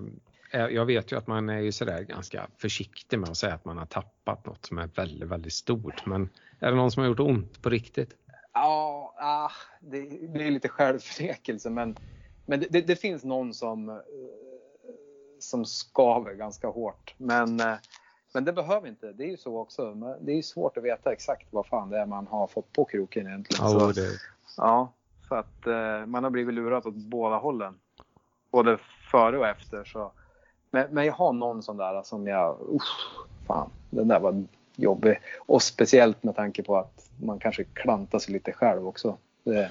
[0.51, 3.79] jag vet ju att man är ju sådär ganska försiktig med att säga att man
[3.79, 6.07] har tappat något som är väldigt, väldigt stort.
[6.07, 6.29] Men
[6.61, 8.11] är det någon som har gjort ont på riktigt?
[8.53, 9.51] Ja, ah,
[9.81, 10.01] det,
[10.35, 11.97] det är lite självförnekelse men,
[12.47, 14.03] men det, det, det finns någon som,
[15.39, 17.15] som skaver ganska hårt.
[17.19, 17.63] Men,
[18.33, 19.13] men det behöver inte.
[19.13, 19.95] Det är ju så också.
[20.21, 22.85] Det är ju svårt att veta exakt vad fan det är man har fått på
[22.85, 23.65] kroken egentligen.
[23.65, 24.09] Ja, så, det,
[24.57, 24.93] ja,
[25.29, 27.75] så att eh, man har blivit lurad åt båda hållen.
[28.51, 28.79] Både
[29.11, 29.85] före och efter.
[29.85, 30.13] Så.
[30.71, 34.45] Men, men jag har någon sån där som jag, usch, fan, den där var
[34.77, 35.21] jobbig.
[35.39, 39.17] Och speciellt med tanke på att man kanske klantar sig lite själv också.
[39.45, 39.71] Det,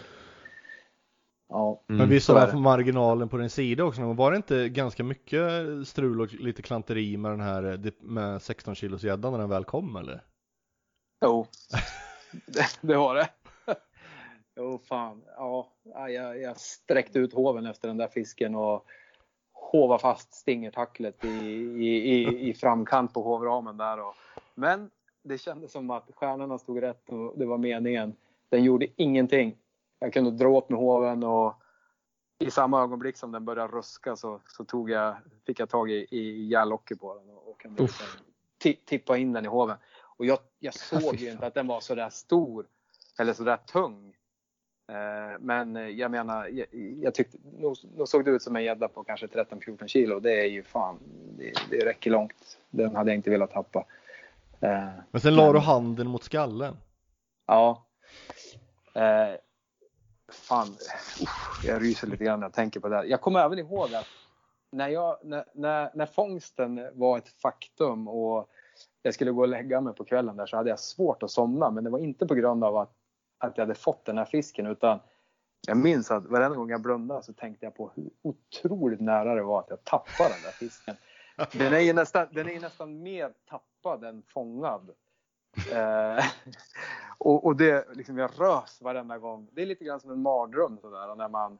[1.49, 4.31] ja, Men visst så var är det på marginalen på din sida också, men var
[4.31, 5.41] det inte ganska mycket
[5.87, 9.63] strul och lite klanteri med den här eh, med 16 kilos gäddan när den väl
[9.63, 10.23] kom eller?
[11.25, 11.47] Jo,
[12.45, 13.29] det, det var det.
[14.55, 15.23] Jo, fan.
[15.35, 15.69] Ja,
[16.09, 18.85] jag, jag sträckte ut hoven efter den där fisken och
[19.53, 23.99] hova fast stingertacklet i, i, i, i framkant på hovramen där.
[23.99, 24.15] Och,
[24.55, 24.89] men
[25.23, 28.15] det kändes som att stjärnorna stod rätt och det var meningen.
[28.49, 29.55] Den gjorde ingenting.
[29.99, 31.53] Jag kunde dra åt med hoven och
[32.39, 36.07] i samma ögonblick som den började ruska så, så tog jag, fick jag tag i,
[36.09, 38.05] i järnlocket på den och, och kunde liksom
[38.85, 39.77] tippa in den i hoven.
[40.17, 42.65] Och jag, jag såg ju inte att den var så där stor
[43.19, 44.15] eller så där tung.
[44.91, 46.67] Eh, Men jag menar, jag,
[47.01, 50.19] jag tyckte, nog, nog såg det ut som en gädda på kanske 13-14 kilo.
[50.19, 50.99] Det är ju fan,
[51.37, 52.57] det, det räcker långt.
[52.69, 53.85] Den hade jag inte velat tappa.
[54.59, 56.77] Eh, Men sen la du handen mot skallen.
[57.47, 57.85] Ja.
[58.93, 59.35] Eh,
[60.47, 60.67] fan,
[61.21, 62.95] uff, jag ryser lite grann när jag tänker på det.
[62.95, 63.03] här.
[63.03, 64.07] Jag kommer även ihåg att
[64.71, 68.49] när, jag, när, när, när fångsten var ett faktum och
[69.01, 71.71] jag skulle gå och lägga mig på kvällen där så hade jag svårt att somna.
[71.71, 72.91] Men det var inte på grund av att,
[73.37, 74.99] att jag hade fått den här fisken utan
[75.67, 79.43] jag minns att varenda gång jag blundade så tänkte jag på hur otroligt nära det
[79.43, 80.95] var att jag tappade den där fisken.
[81.51, 84.91] Den är ju nästan, den är ju nästan mer tappad än fångad.
[85.71, 86.25] Eh,
[87.17, 89.47] och, och det, liksom, jag rös varenda gång.
[89.51, 91.57] Det är lite grann som en mardröm sådär när man,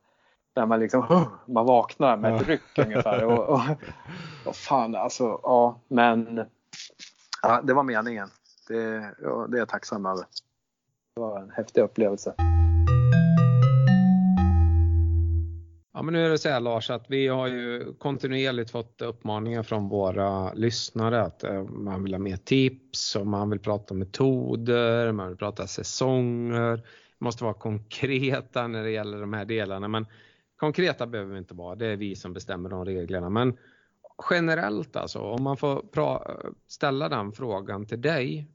[0.56, 3.26] när man liksom, man vaknar med ett ryck ungefär.
[3.26, 3.62] Och, och,
[4.46, 6.46] och fan alltså, ja men
[7.42, 8.30] ja, det var meningen.
[8.68, 10.26] Det, ja, det är jag tacksam över.
[11.16, 12.34] Det var en häftig upplevelse.
[15.98, 19.64] Ja, men nu är det så här Lars att vi har ju kontinuerligt fått uppmaningar
[19.64, 25.12] från våra lyssnare att eh, man vill ha mer tips och man vill prata metoder,
[25.12, 26.76] man vill prata säsonger.
[27.20, 30.06] Vi måste vara konkreta när det gäller de här delarna men
[30.58, 33.30] konkreta behöver vi inte vara, det är vi som bestämmer de reglerna.
[33.30, 33.58] Men
[34.30, 35.84] generellt alltså, om man får
[36.68, 38.48] ställa den frågan till dig.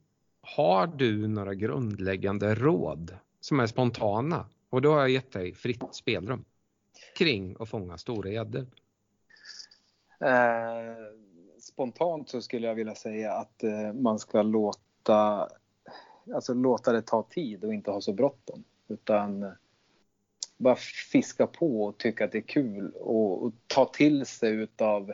[0.42, 4.46] Har du några grundläggande råd som är spontana?
[4.70, 6.44] Och då har jag gett dig fritt spelrum
[7.14, 8.66] kring att fånga stora gäddor.
[10.20, 10.96] Eh,
[11.60, 15.48] spontant så skulle jag vilja säga att eh, man ska låta,
[16.34, 18.64] alltså låta det ta tid och inte ha så bråttom.
[18.88, 19.52] Utan
[20.56, 20.76] bara
[21.12, 25.12] fiska på och tycka att det är kul och, och ta till sig utav...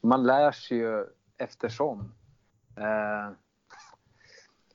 [0.00, 1.06] Man lär sig ju
[1.38, 2.14] eftersom.
[2.76, 3.32] Eh,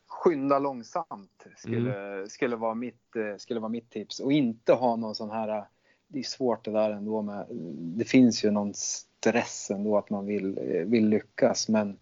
[0.07, 4.19] skynda långsamt skulle, skulle, vara mitt, eh, skulle vara mitt tips.
[4.19, 5.65] Och inte ha någon sån här...
[6.14, 7.45] Det är svårt det där ändå med...
[7.97, 11.97] Det finns ju någon stress ändå att man vill, vill lyckas men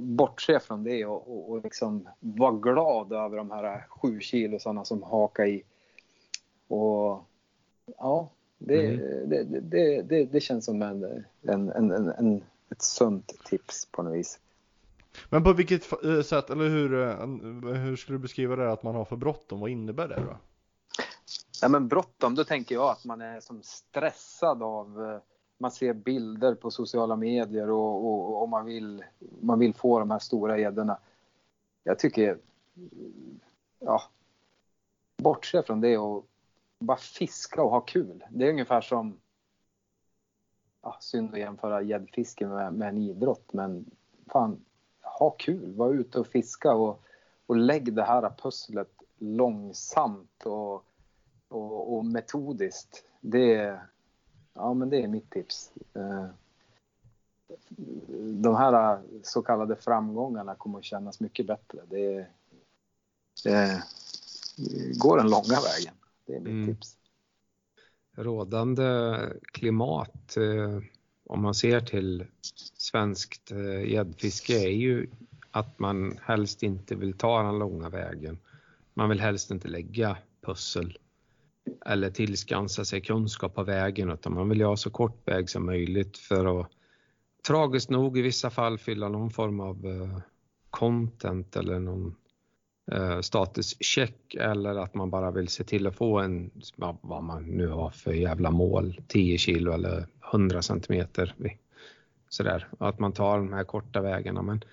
[0.00, 5.02] bortse från det och, och, och liksom vara glad över de här sju kilosarna som
[5.02, 5.62] hakar i.
[6.68, 7.24] Och
[7.98, 9.28] ja, det, Mm.
[9.28, 14.02] det, det, det, det känns som en, en, en, en, en, ett sunt tips på
[14.02, 14.38] något vis.
[15.28, 17.26] Men på vilket eh, sätt, eller hur, eh,
[17.74, 19.60] hur skulle du beskriva det att man har för bråttom?
[19.60, 20.36] Vad innebär det då?
[21.64, 25.18] Ja, men bråttom, då tänker jag att man är som stressad av eh,
[25.58, 29.04] man ser bilder på sociala medier och, och, och man, vill,
[29.40, 30.98] man vill få de här stora gäddorna.
[31.84, 32.38] Jag tycker,
[33.78, 34.02] ja,
[35.16, 36.26] bortse från det och
[36.78, 38.24] bara fiska och ha kul.
[38.30, 39.20] Det är ungefär som,
[40.82, 43.90] ja, synd att jämföra gäddfiske med, med en idrott, men
[44.32, 44.64] fan,
[45.18, 47.02] ha kul, var ute och fiska och,
[47.46, 50.84] och lägg det här pusslet långsamt och,
[51.54, 53.04] och, och metodiskt.
[53.20, 53.86] Det är,
[54.54, 55.72] ja, men det är mitt tips.
[55.94, 56.26] Eh,
[58.42, 61.78] De här så kallade framgångarna kommer att kännas mycket bättre.
[61.88, 62.26] Det,
[63.44, 63.82] det
[64.98, 65.94] går den långa vägen.
[66.26, 66.66] Det är mitt Mm.
[66.74, 66.96] tips.
[68.16, 69.18] rådande
[69.52, 70.78] klimat, eh,
[71.26, 72.26] om man ser till
[72.78, 75.10] svenskt eh, gäddfiske, är ju
[75.50, 78.38] att man helst inte vill ta den långa vägen.
[78.94, 80.98] Man vill helst inte lägga pussel
[81.86, 85.66] eller tillskansa sig kunskap på vägen utan man vill ju ha så kort väg som
[85.66, 86.70] möjligt för att
[87.46, 90.18] tragiskt nog i vissa fall fylla någon form av eh,
[90.70, 92.14] content eller någon
[92.92, 96.50] eh, statuscheck eller att man bara vill se till att få en,
[97.00, 101.34] vad man nu har för jävla mål, 10 kilo eller 100 centimeter.
[102.28, 104.42] Sådär, att man tar de här korta vägarna.
[104.42, 104.64] Men,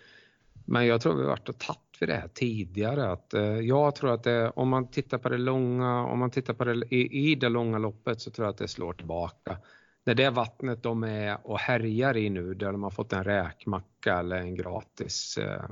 [0.66, 3.12] men jag tror vi har varit och tappat vid det här tidigare.
[3.12, 6.54] Att, eh, jag tror att det, om man tittar på det långa, om man tittar
[6.54, 9.58] på det i, i det långa loppet så tror jag att det slår tillbaka.
[10.04, 14.20] När det vattnet de är och härjar i nu, där de har fått en räkmacka
[14.20, 15.70] eller en gratis eh,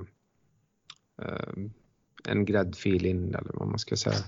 [1.22, 1.54] eh,
[2.28, 4.24] en gräddfil in eller vad man ska säga.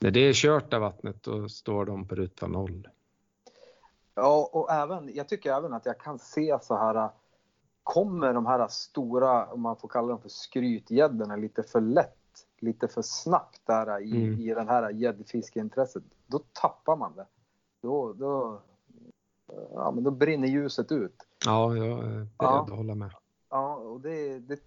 [0.00, 2.88] När det är kört av vattnet då står de på ruta noll.
[4.14, 7.10] Ja, och även, jag tycker även att jag kan se så här,
[7.88, 12.88] kommer de här stora, om man får kalla dem för skrytgäddorna, lite för lätt, lite
[12.88, 14.40] för snabbt där i, Mm.
[14.40, 17.26] i den här gäddfiskeintresset, då tappar man det.
[17.80, 18.60] Då, då,
[19.74, 21.26] ja, men då brinner ljuset ut.
[21.46, 22.62] Ja, jag är beredd Ja.
[22.62, 23.10] att hålla med.
[23.50, 24.60] Ja, och det, det,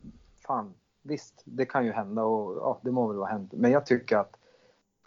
[0.48, 3.54] fan, visst, det kan ju hända och ja, det må väl vara hänt.
[3.54, 4.36] Men jag tycker att,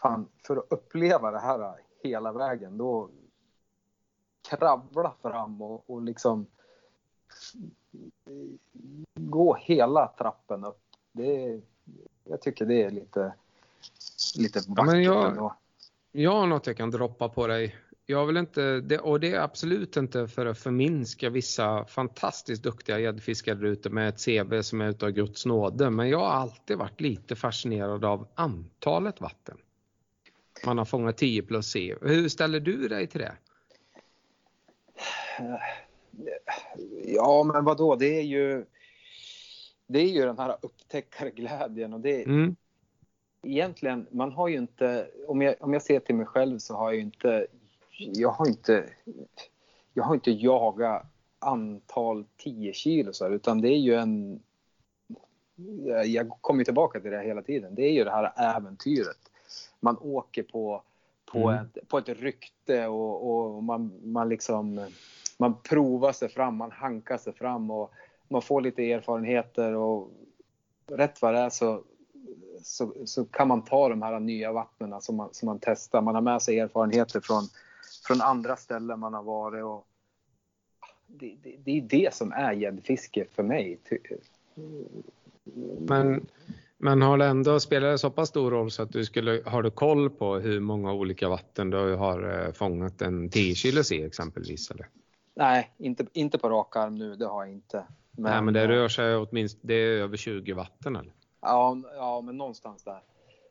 [0.02, 3.10] fan, för att uppleva det här hela vägen, då
[4.48, 6.46] kravla fram och, och liksom
[9.20, 10.80] gå hela trappen upp.
[11.12, 11.60] Det,
[12.24, 13.34] jag tycker det är lite,
[14.38, 15.56] lite vackert Ja, men jag- ändå.
[16.12, 17.76] Jag har något jag kan droppa på dig.
[18.06, 22.98] Jag vill inte, det, och det är absolut inte för att förminska vissa fantastiskt duktiga
[22.98, 25.90] gäddfiskare ute med ett CV som är utav Guds nåde.
[25.90, 29.58] Men jag har alltid varit lite fascinerad av antalet vatten.
[30.66, 31.96] Man har fångat 10 plus C.
[32.02, 33.32] Hur ställer du dig till det?
[37.04, 37.96] Ja, men vad då?
[37.96, 38.64] Det är ju
[39.86, 42.56] det är ju den här upptäckarglädjen och det, Mm.
[43.42, 46.84] egentligen, man har ju inte, om jag, om jag ser till mig själv så har
[46.86, 47.46] jag ju inte,
[47.98, 48.84] jag har inte,
[49.92, 51.02] jag har inte jagat
[51.38, 54.42] antal 10 kilo så här, utan det är ju en,
[56.06, 59.30] jag kommer tillbaka till det hela tiden, det är ju det här äventyret.
[59.80, 60.82] Man åker på,
[61.24, 61.64] på, Mm.
[61.64, 64.86] ett, på ett rykte och, och man, man liksom,
[65.44, 67.92] man provar sig fram, man hankar sig fram och
[68.28, 70.10] man får lite erfarenheter och
[70.86, 71.82] rätt vad det är så
[72.62, 76.02] så, så kan man ta de här nya vattnen som man, som man testar.
[76.02, 77.42] Man har med sig erfarenheter från,
[78.06, 79.64] från andra ställen man har varit.
[79.64, 79.86] Och
[81.06, 83.78] det, det, det är det som är gäddfiske för mig.
[85.78, 86.26] Men,
[86.78, 89.70] men har det ändå spelat så pass stor roll så att du skulle, har du
[89.70, 94.70] koll på hur många olika vatten du har eh, fångat en 10 kilos i exempelvis?
[94.70, 94.86] Eller?
[95.34, 97.84] Nej, inte, inte på rak arm nu, det har jag inte.
[98.10, 101.12] Men, Nej, men det rör sig åtminstone, det är över 20 vatten eller?
[101.40, 103.00] Ja, ja men någonstans där.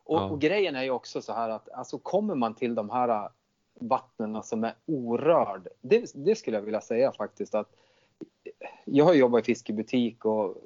[0.04, 0.24] Och, Ja.
[0.30, 3.28] och grejen är ju också så här att alltså, kommer man till de här
[3.80, 5.68] vattnen som är orörd.
[5.80, 7.68] Det, det skulle jag vilja säga faktiskt att
[8.84, 10.56] jag har jobbat i fiskebutik och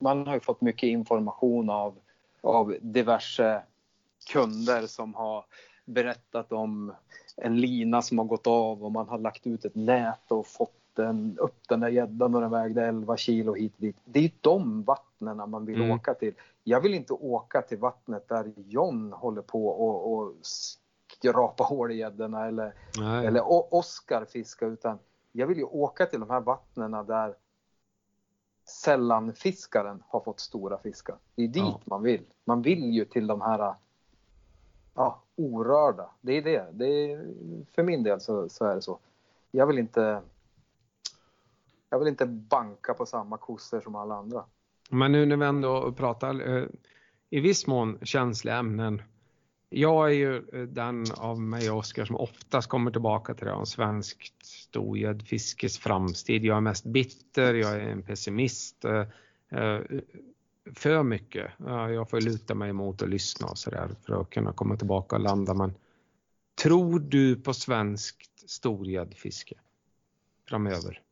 [0.00, 1.94] man har ju fått mycket information av,
[2.40, 3.62] av diverse
[4.32, 5.44] kunder som har
[5.84, 6.94] berättat om
[7.36, 10.74] en lina som har gått av och man har lagt ut ett nät och fått
[10.94, 13.96] den, upp den där gäddan och den vägde 11 kilo hit och dit.
[14.04, 15.90] Det är de vattnena man vill Mm.
[15.90, 16.34] åka till.
[16.64, 21.96] Jag vill inte åka till vattnet där John håller på och, och skrapa hål i
[21.96, 23.26] gäddorna eller, Nej.
[23.26, 24.98] eller O- Oscar fiska utan
[25.32, 27.34] jag vill ju åka till de här vattnena där
[28.64, 31.16] sällanfiskaren har fått stora fiskar.
[31.34, 31.80] Det är dit Ja.
[31.84, 32.22] man vill.
[32.44, 33.74] Man vill ju till de här
[34.94, 36.10] ja, orörda.
[36.20, 36.66] Det är det.
[36.72, 37.34] det är,
[37.74, 38.98] för min del så, så är det så.
[39.50, 40.22] Jag vill inte
[41.90, 44.44] jag vill inte banka på samma kossor som alla andra.
[44.90, 46.64] Men nu när vi ändå pratar eh,
[47.30, 49.02] i viss mån känsliga ämnen.
[49.68, 53.52] Jag är ju eh, den av mig och Oskar som oftast kommer tillbaka till det
[53.52, 56.44] om svenskt storgäddfiskes framtid.
[56.44, 58.84] Jag är mest bitter, jag är en pessimist.
[58.84, 59.06] eh,
[59.48, 59.80] eh
[60.74, 61.52] för mycket.
[61.66, 65.22] Jag får luta mig emot och lyssna och sådär för att kunna komma tillbaka och
[65.22, 65.54] landa.
[65.54, 65.74] Men
[66.62, 69.54] tror du på svenskt storgäddfiske
[70.48, 71.02] framöver?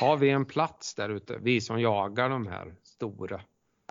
[0.00, 3.40] Har vi en plats där ute, vi som jagar de här stora?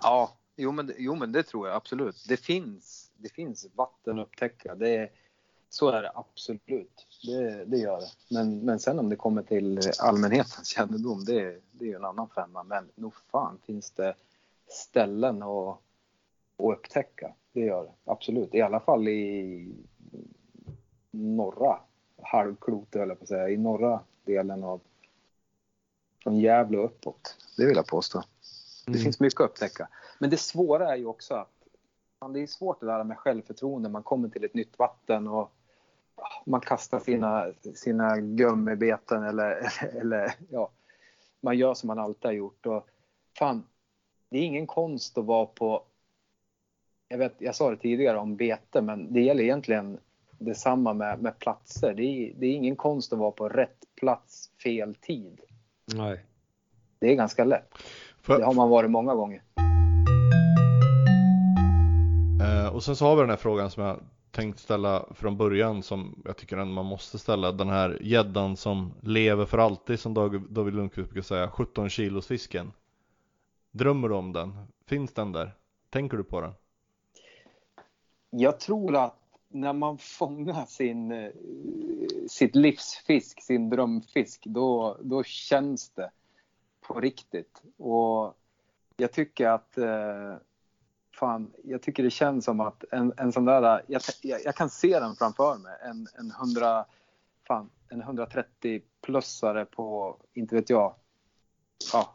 [0.02, 2.24] Ja, jo men, jo men det tror jag absolut.
[2.28, 4.74] Det finns, det finns vatten att upptäcka.
[4.74, 5.10] Det,
[5.68, 7.06] så är det absolut.
[7.22, 8.34] Det, det gör det.
[8.34, 12.28] Men, men sen om det kommer till allmänhetens kännedom, det, det är ju en annan
[12.28, 12.62] femma.
[12.62, 14.14] Men nog fan finns det
[14.68, 15.78] ställen att, att
[16.56, 17.34] upptäcka.
[17.52, 18.54] Det gör det absolut.
[18.54, 19.74] I alla fall i
[21.10, 21.80] norra
[22.22, 23.48] halvklotet jag på att säga.
[23.48, 24.80] I norra delen av
[26.22, 27.36] från Gävle uppåt.
[27.56, 28.22] Det vill jag påstå.
[28.86, 29.02] Det Mm.
[29.02, 29.88] finns mycket att upptäcka.
[30.18, 31.52] Men det svåra är ju också att
[32.32, 33.88] det är svårt det där med självförtroende.
[33.88, 35.52] Man kommer till ett nytt vatten och
[36.46, 40.70] man kastar sina, sina gummibeten eller, eller, ja,
[41.40, 42.66] man gör som man alltid har gjort.
[42.66, 42.86] Och
[43.38, 43.62] fan,
[44.28, 45.82] det är ingen konst att vara på,
[47.08, 49.98] jag, vet, jag sa det tidigare om bete, men det gäller egentligen
[50.38, 51.94] detsamma med, med platser.
[51.94, 55.40] Det är, det är ingen konst att vara på rätt plats fel tid.
[55.94, 56.24] Nej.
[56.98, 57.74] Det är ganska lätt.
[58.22, 59.42] För- Det har man varit många gånger.
[62.42, 64.00] Eh, och sen så har vi den här frågan som jag
[64.30, 67.52] tänkt ställa från början som jag tycker ändå man måste ställa.
[67.52, 70.14] Den här gäddan som lever för alltid som
[70.50, 71.50] David Lundqvist brukar säga.
[71.50, 72.72] 17 kilos fisken.
[73.70, 74.66] Drömmer du om den?
[74.86, 75.54] Finns den där?
[75.90, 76.52] Tänker du på den?
[78.30, 79.16] Jag tror att
[79.48, 81.30] när man fångar sin, eh,
[82.28, 86.10] sitt livsfisk, sin drömfisk, då, då känns det
[86.80, 87.62] på riktigt.
[87.76, 88.34] Och
[88.96, 90.34] jag tycker att eh,
[91.12, 94.70] fan, jag tycker det känns som att en, en sån där, jag, jag, jag kan
[94.70, 96.84] se den framför mig, en, en, 100,
[97.46, 100.94] fan, en 130-plussare på, inte vet jag,
[101.92, 102.14] ja,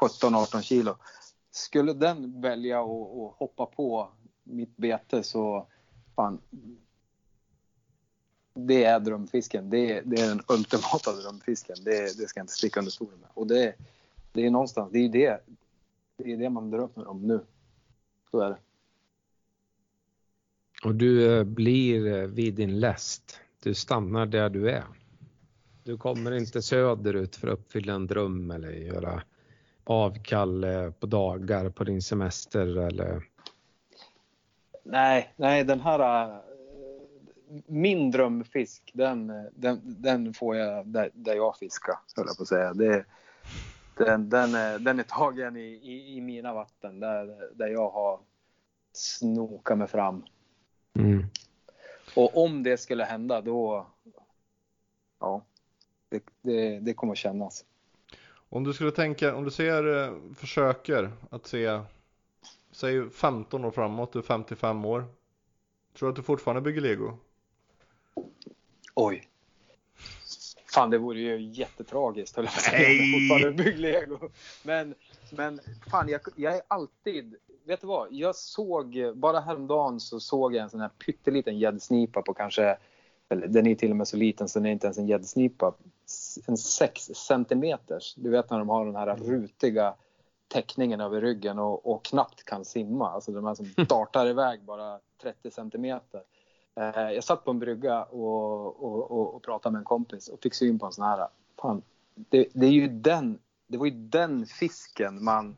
[0.00, 0.96] 17-18 kilo.
[1.50, 4.08] Skulle den välja att att hoppa på
[4.42, 5.66] mitt bete så
[6.16, 6.40] fan,
[8.54, 9.70] det är drömfisken.
[9.70, 11.76] Det är, det är den ultimata drömfisken.
[11.84, 13.28] Det, det ska jag inte sticka under stolen med.
[13.34, 13.74] Och det,
[14.32, 15.40] det är någonstans, det är det,
[16.16, 17.40] det är det man drömmer om nu.
[18.30, 18.58] Så är det.
[20.84, 23.40] Och du eh, blir eh, vid din läst.
[23.62, 24.84] Du stannar där du är.
[25.84, 29.22] Du kommer inte söderut för att uppfylla en dröm eller göra
[29.84, 33.22] avkall eh, på dagar på din semester eller
[34.90, 36.40] Nej, nej den här...
[37.66, 42.48] Min drömfisk, den, den, den får jag där, där jag fiskar, höll jag på att
[42.48, 42.74] säga.
[42.74, 43.04] Det,
[43.98, 48.20] den, den, är, den är tagen i, i, i mina vatten, där, där jag har
[48.92, 50.24] snokat mig fram.
[50.94, 51.26] mm.
[52.16, 53.86] Och om det skulle hända, då...
[55.20, 55.44] Ja,
[56.08, 57.64] det, det, det kommer att kännas.
[58.48, 61.80] Om du skulle tänka, om du ser, eh, försöker att se,
[62.70, 65.04] säg 15 år framåt, du är 55 år.
[65.98, 67.18] Tror du att du fortfarande bygger lego?
[68.94, 69.28] Oj.
[70.78, 73.50] Fan, det vore ju jättetragiskt höll jag på att säga.
[73.64, 74.18] Bygg lego.
[74.62, 74.94] Men,
[75.30, 75.60] men
[75.90, 77.36] fan, jag, jag är alltid...
[77.64, 78.08] Vet du vad?
[78.10, 82.78] Jag såg, bara häromdagen så såg jag en sån här pytteliten gäddsnipa på kanske...
[83.28, 85.74] Eller den är till och med så liten så den är inte ens en gäddsnipa.
[86.46, 88.14] En 6 centimeters.
[88.14, 89.94] Du vet när de har den här rutiga
[90.48, 93.10] täckningen över ryggen och, och knappt kan simma.
[93.10, 96.22] Alltså de här som dartar iväg bara 30 centimeter.
[96.78, 100.40] Eh, jag satt på en brygga och, och, och, och pratade med en kompis och
[100.42, 101.28] fick syn på en sån här.
[101.56, 101.82] Fan,
[102.14, 105.56] det, det, är ju den, det var ju den fisken man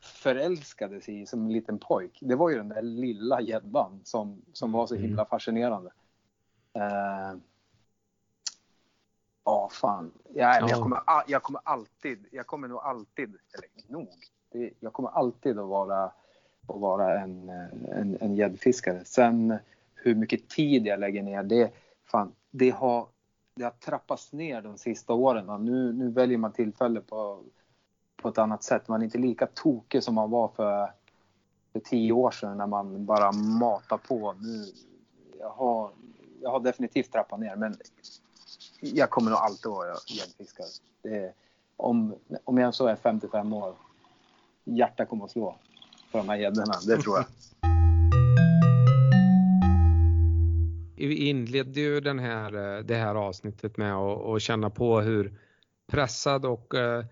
[0.00, 2.18] förälskade sig i som en liten pojk.
[2.20, 5.90] Det var ju den där lilla gäddan som, som var så himla fascinerande.
[6.72, 7.36] Eh,
[9.46, 10.12] Ja, fan.
[10.34, 10.68] Ja, men Ja.
[10.68, 14.08] jag, kommer, jag kommer alltid, jag kommer nog alltid, eller nog,
[14.52, 19.04] det, jag kommer alltid att vara, att vara en, eh, en, en gäddfiskare.
[19.04, 19.58] Sen
[20.04, 21.72] hur mycket tid jag lägger ner, det,
[22.04, 23.06] fan, det, har,
[23.54, 25.64] det har trappats ner de sista åren.
[25.64, 27.40] Nu, nu väljer man tillfälle på,
[28.16, 28.88] på ett annat sätt.
[28.88, 30.90] Man är inte lika tokig som man var för,
[31.72, 34.32] för tio år sedan när man bara matar på.
[34.32, 34.64] Nu,
[35.38, 35.90] jag, har,
[36.40, 37.76] jag har definitivt trappat ner, men
[38.80, 41.32] jag kommer nog alltid vara gäddfiskare.
[41.76, 42.14] Om,
[42.44, 43.74] om jag så är 55 år,
[44.64, 45.56] hjärtat kommer att slå
[46.10, 47.26] för de här gäddorna, det tror jag.
[51.06, 55.38] Vi inledde ju den här, eh, det här avsnittet med att, att känna på hur
[55.86, 57.04] pressad och eh,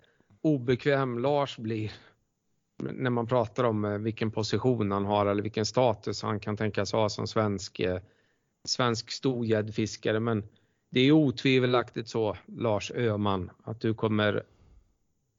[0.43, 1.93] obekväm Lars blir
[2.82, 6.93] när man pratar om eh, vilken position han har eller vilken status han kan tänkas
[6.93, 8.01] ha som svensk, eh,
[8.64, 10.20] svensk storgäddfiskare.
[10.20, 10.44] Men
[10.90, 14.43] det är otvivelaktigt så, Lars Öhman, att du kommer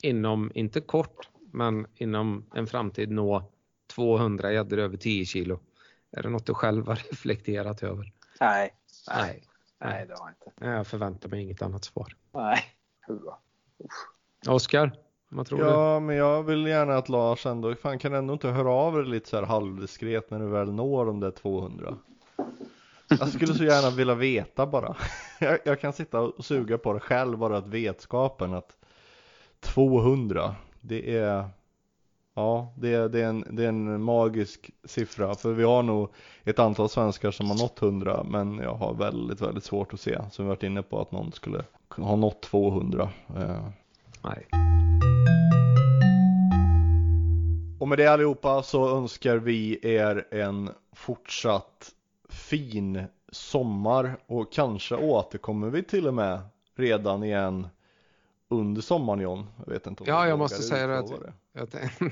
[0.03, 3.51] inom, inte kort, men inom en framtid nå
[3.95, 5.59] 200 gäddor över 10 kilo.
[6.11, 8.11] Är det något du själv har reflekterat över?
[8.43, 8.73] Nej,
[9.07, 9.43] Nej.
[9.79, 10.75] nej det har jag inte.
[10.75, 12.15] Jag förväntar mig inget annat svar.
[12.31, 12.63] Nej.
[14.47, 14.91] Oskar,
[15.29, 18.71] vad tror Ja, men jag vill gärna att Lars ändå, fan kan ändå inte höra
[18.71, 21.97] av dig lite så här halvdiskret när du väl når de där 200?
[23.07, 24.95] Jag skulle så gärna vilja veta bara.
[25.39, 28.77] Jag, jag kan sitta och suga på det själv, bara att vetskapen att
[29.59, 31.49] 200, det är
[32.35, 36.09] Ja, det är, det, är en, det är en magisk siffra för vi har nog
[36.43, 40.19] ett antal svenskar som har nått 100 men jag har väldigt, väldigt svårt att se
[40.31, 41.63] som vi varit inne på att någon skulle
[41.97, 43.09] ha nått 200.
[43.35, 43.67] Eh,
[44.23, 44.47] Nej.
[47.79, 51.91] Och med det allihopa så önskar vi er en fortsatt
[52.29, 56.39] fin sommar och kanske återkommer vi till och med
[56.75, 57.67] redan igen
[58.59, 59.45] under sommaren John.
[59.65, 61.33] Jag vet inte om Ja, jag måste säga det.
[61.53, 61.69] Jag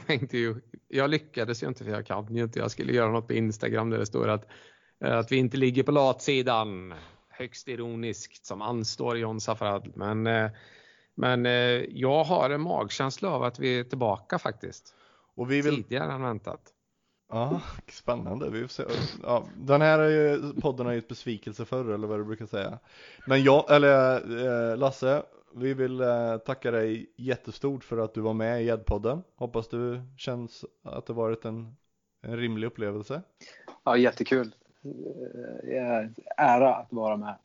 [0.07, 0.55] tänkte ju,
[0.87, 2.59] jag lyckades ju inte för jag kan ju inte.
[2.59, 4.47] Jag skulle göra något på Instagram där det står att,
[5.03, 6.93] eh, att vi inte ligger på latsidan.
[7.29, 9.91] Högst ironiskt som anstår John Safarad.
[9.95, 10.51] Men, eh,
[11.15, 11.51] men eh,
[11.89, 14.95] jag har en magkänsla av att vi är tillbaka faktiskt.
[15.35, 15.83] Och vi vill...
[15.83, 16.61] Tidigare än väntat.
[17.31, 17.61] Ja,
[17.91, 18.49] spännande.
[18.49, 18.85] Vi får.
[19.23, 22.45] Ja, den här är ju, podden är ju ett besvikelse förr eller vad du brukar
[22.45, 22.79] säga.
[23.27, 24.15] Men jag, eller
[24.71, 25.23] eh, Lasse,
[25.55, 29.23] vi vill eh, tacka dig jättestort för att du var med i Gäddpodden.
[29.35, 31.75] Hoppas du känns att det varit en,
[32.21, 33.21] en rimlig upplevelse.
[33.83, 34.55] Ja, jättekul.
[35.63, 37.35] Eh, Ära att vara med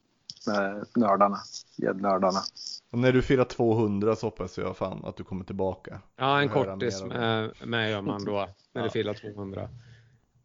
[0.48, 1.36] med nördarna,
[1.76, 2.38] gäddnördarna.
[2.92, 6.00] Och när du firar 200 så hoppas jag fan att du kommer tillbaka.
[6.16, 8.88] Ja, en kortis med, med gör man då när Ja.
[8.90, 9.68] firar 200.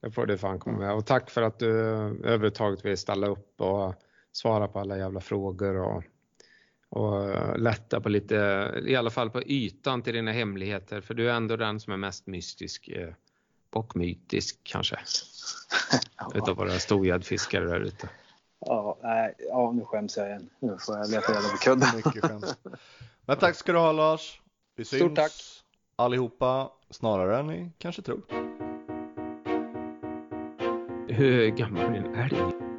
[0.02, 0.94] Det får du fan komma med.
[0.94, 3.94] Och tack för att du överhuvudtaget vill ställa upp och
[4.32, 6.04] svara på alla jävla frågor och,
[6.92, 8.36] och lätta på lite,
[8.86, 11.02] i alla fall på ytan till dina hemligheter.
[11.02, 13.14] För du är ändå den som är mest mystisk eh,
[13.70, 15.00] och mytisk kanske.
[16.36, 18.10] Utav våra storgäddfiskare där ute.
[18.60, 20.50] Ja, nej, ja, nu skäms jag igen.
[20.60, 21.90] Nu får jag leta reda på kudden.
[21.96, 22.58] Mycket.
[23.26, 24.42] Men tack ska du ha Lars.
[24.76, 25.32] Vi syns Stort tack.
[25.96, 28.22] allihopa snarare än ni kanske tror.
[31.08, 32.71] Hur gammal är en älg?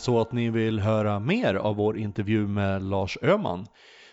[0.00, 3.66] Så att ni vill höra mer av vår intervju med Lars Öhman?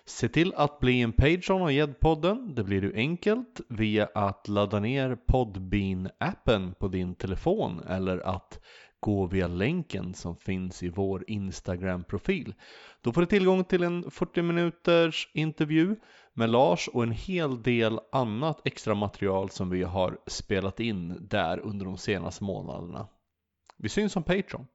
[0.05, 2.55] Se till att bli en Patreon av Gäddpodden.
[2.55, 8.59] Det blir du enkelt via att ladda ner Podbean-appen på din telefon eller att
[8.99, 12.53] gå via länken som finns i vår Instagram-profil.
[13.01, 15.95] Då får du tillgång till en 40 minuters intervju
[16.33, 21.59] med Lars och en hel del annat extra material som vi har spelat in där
[21.59, 23.07] under de senaste månaderna.
[23.77, 24.67] Vi syns som Patreon.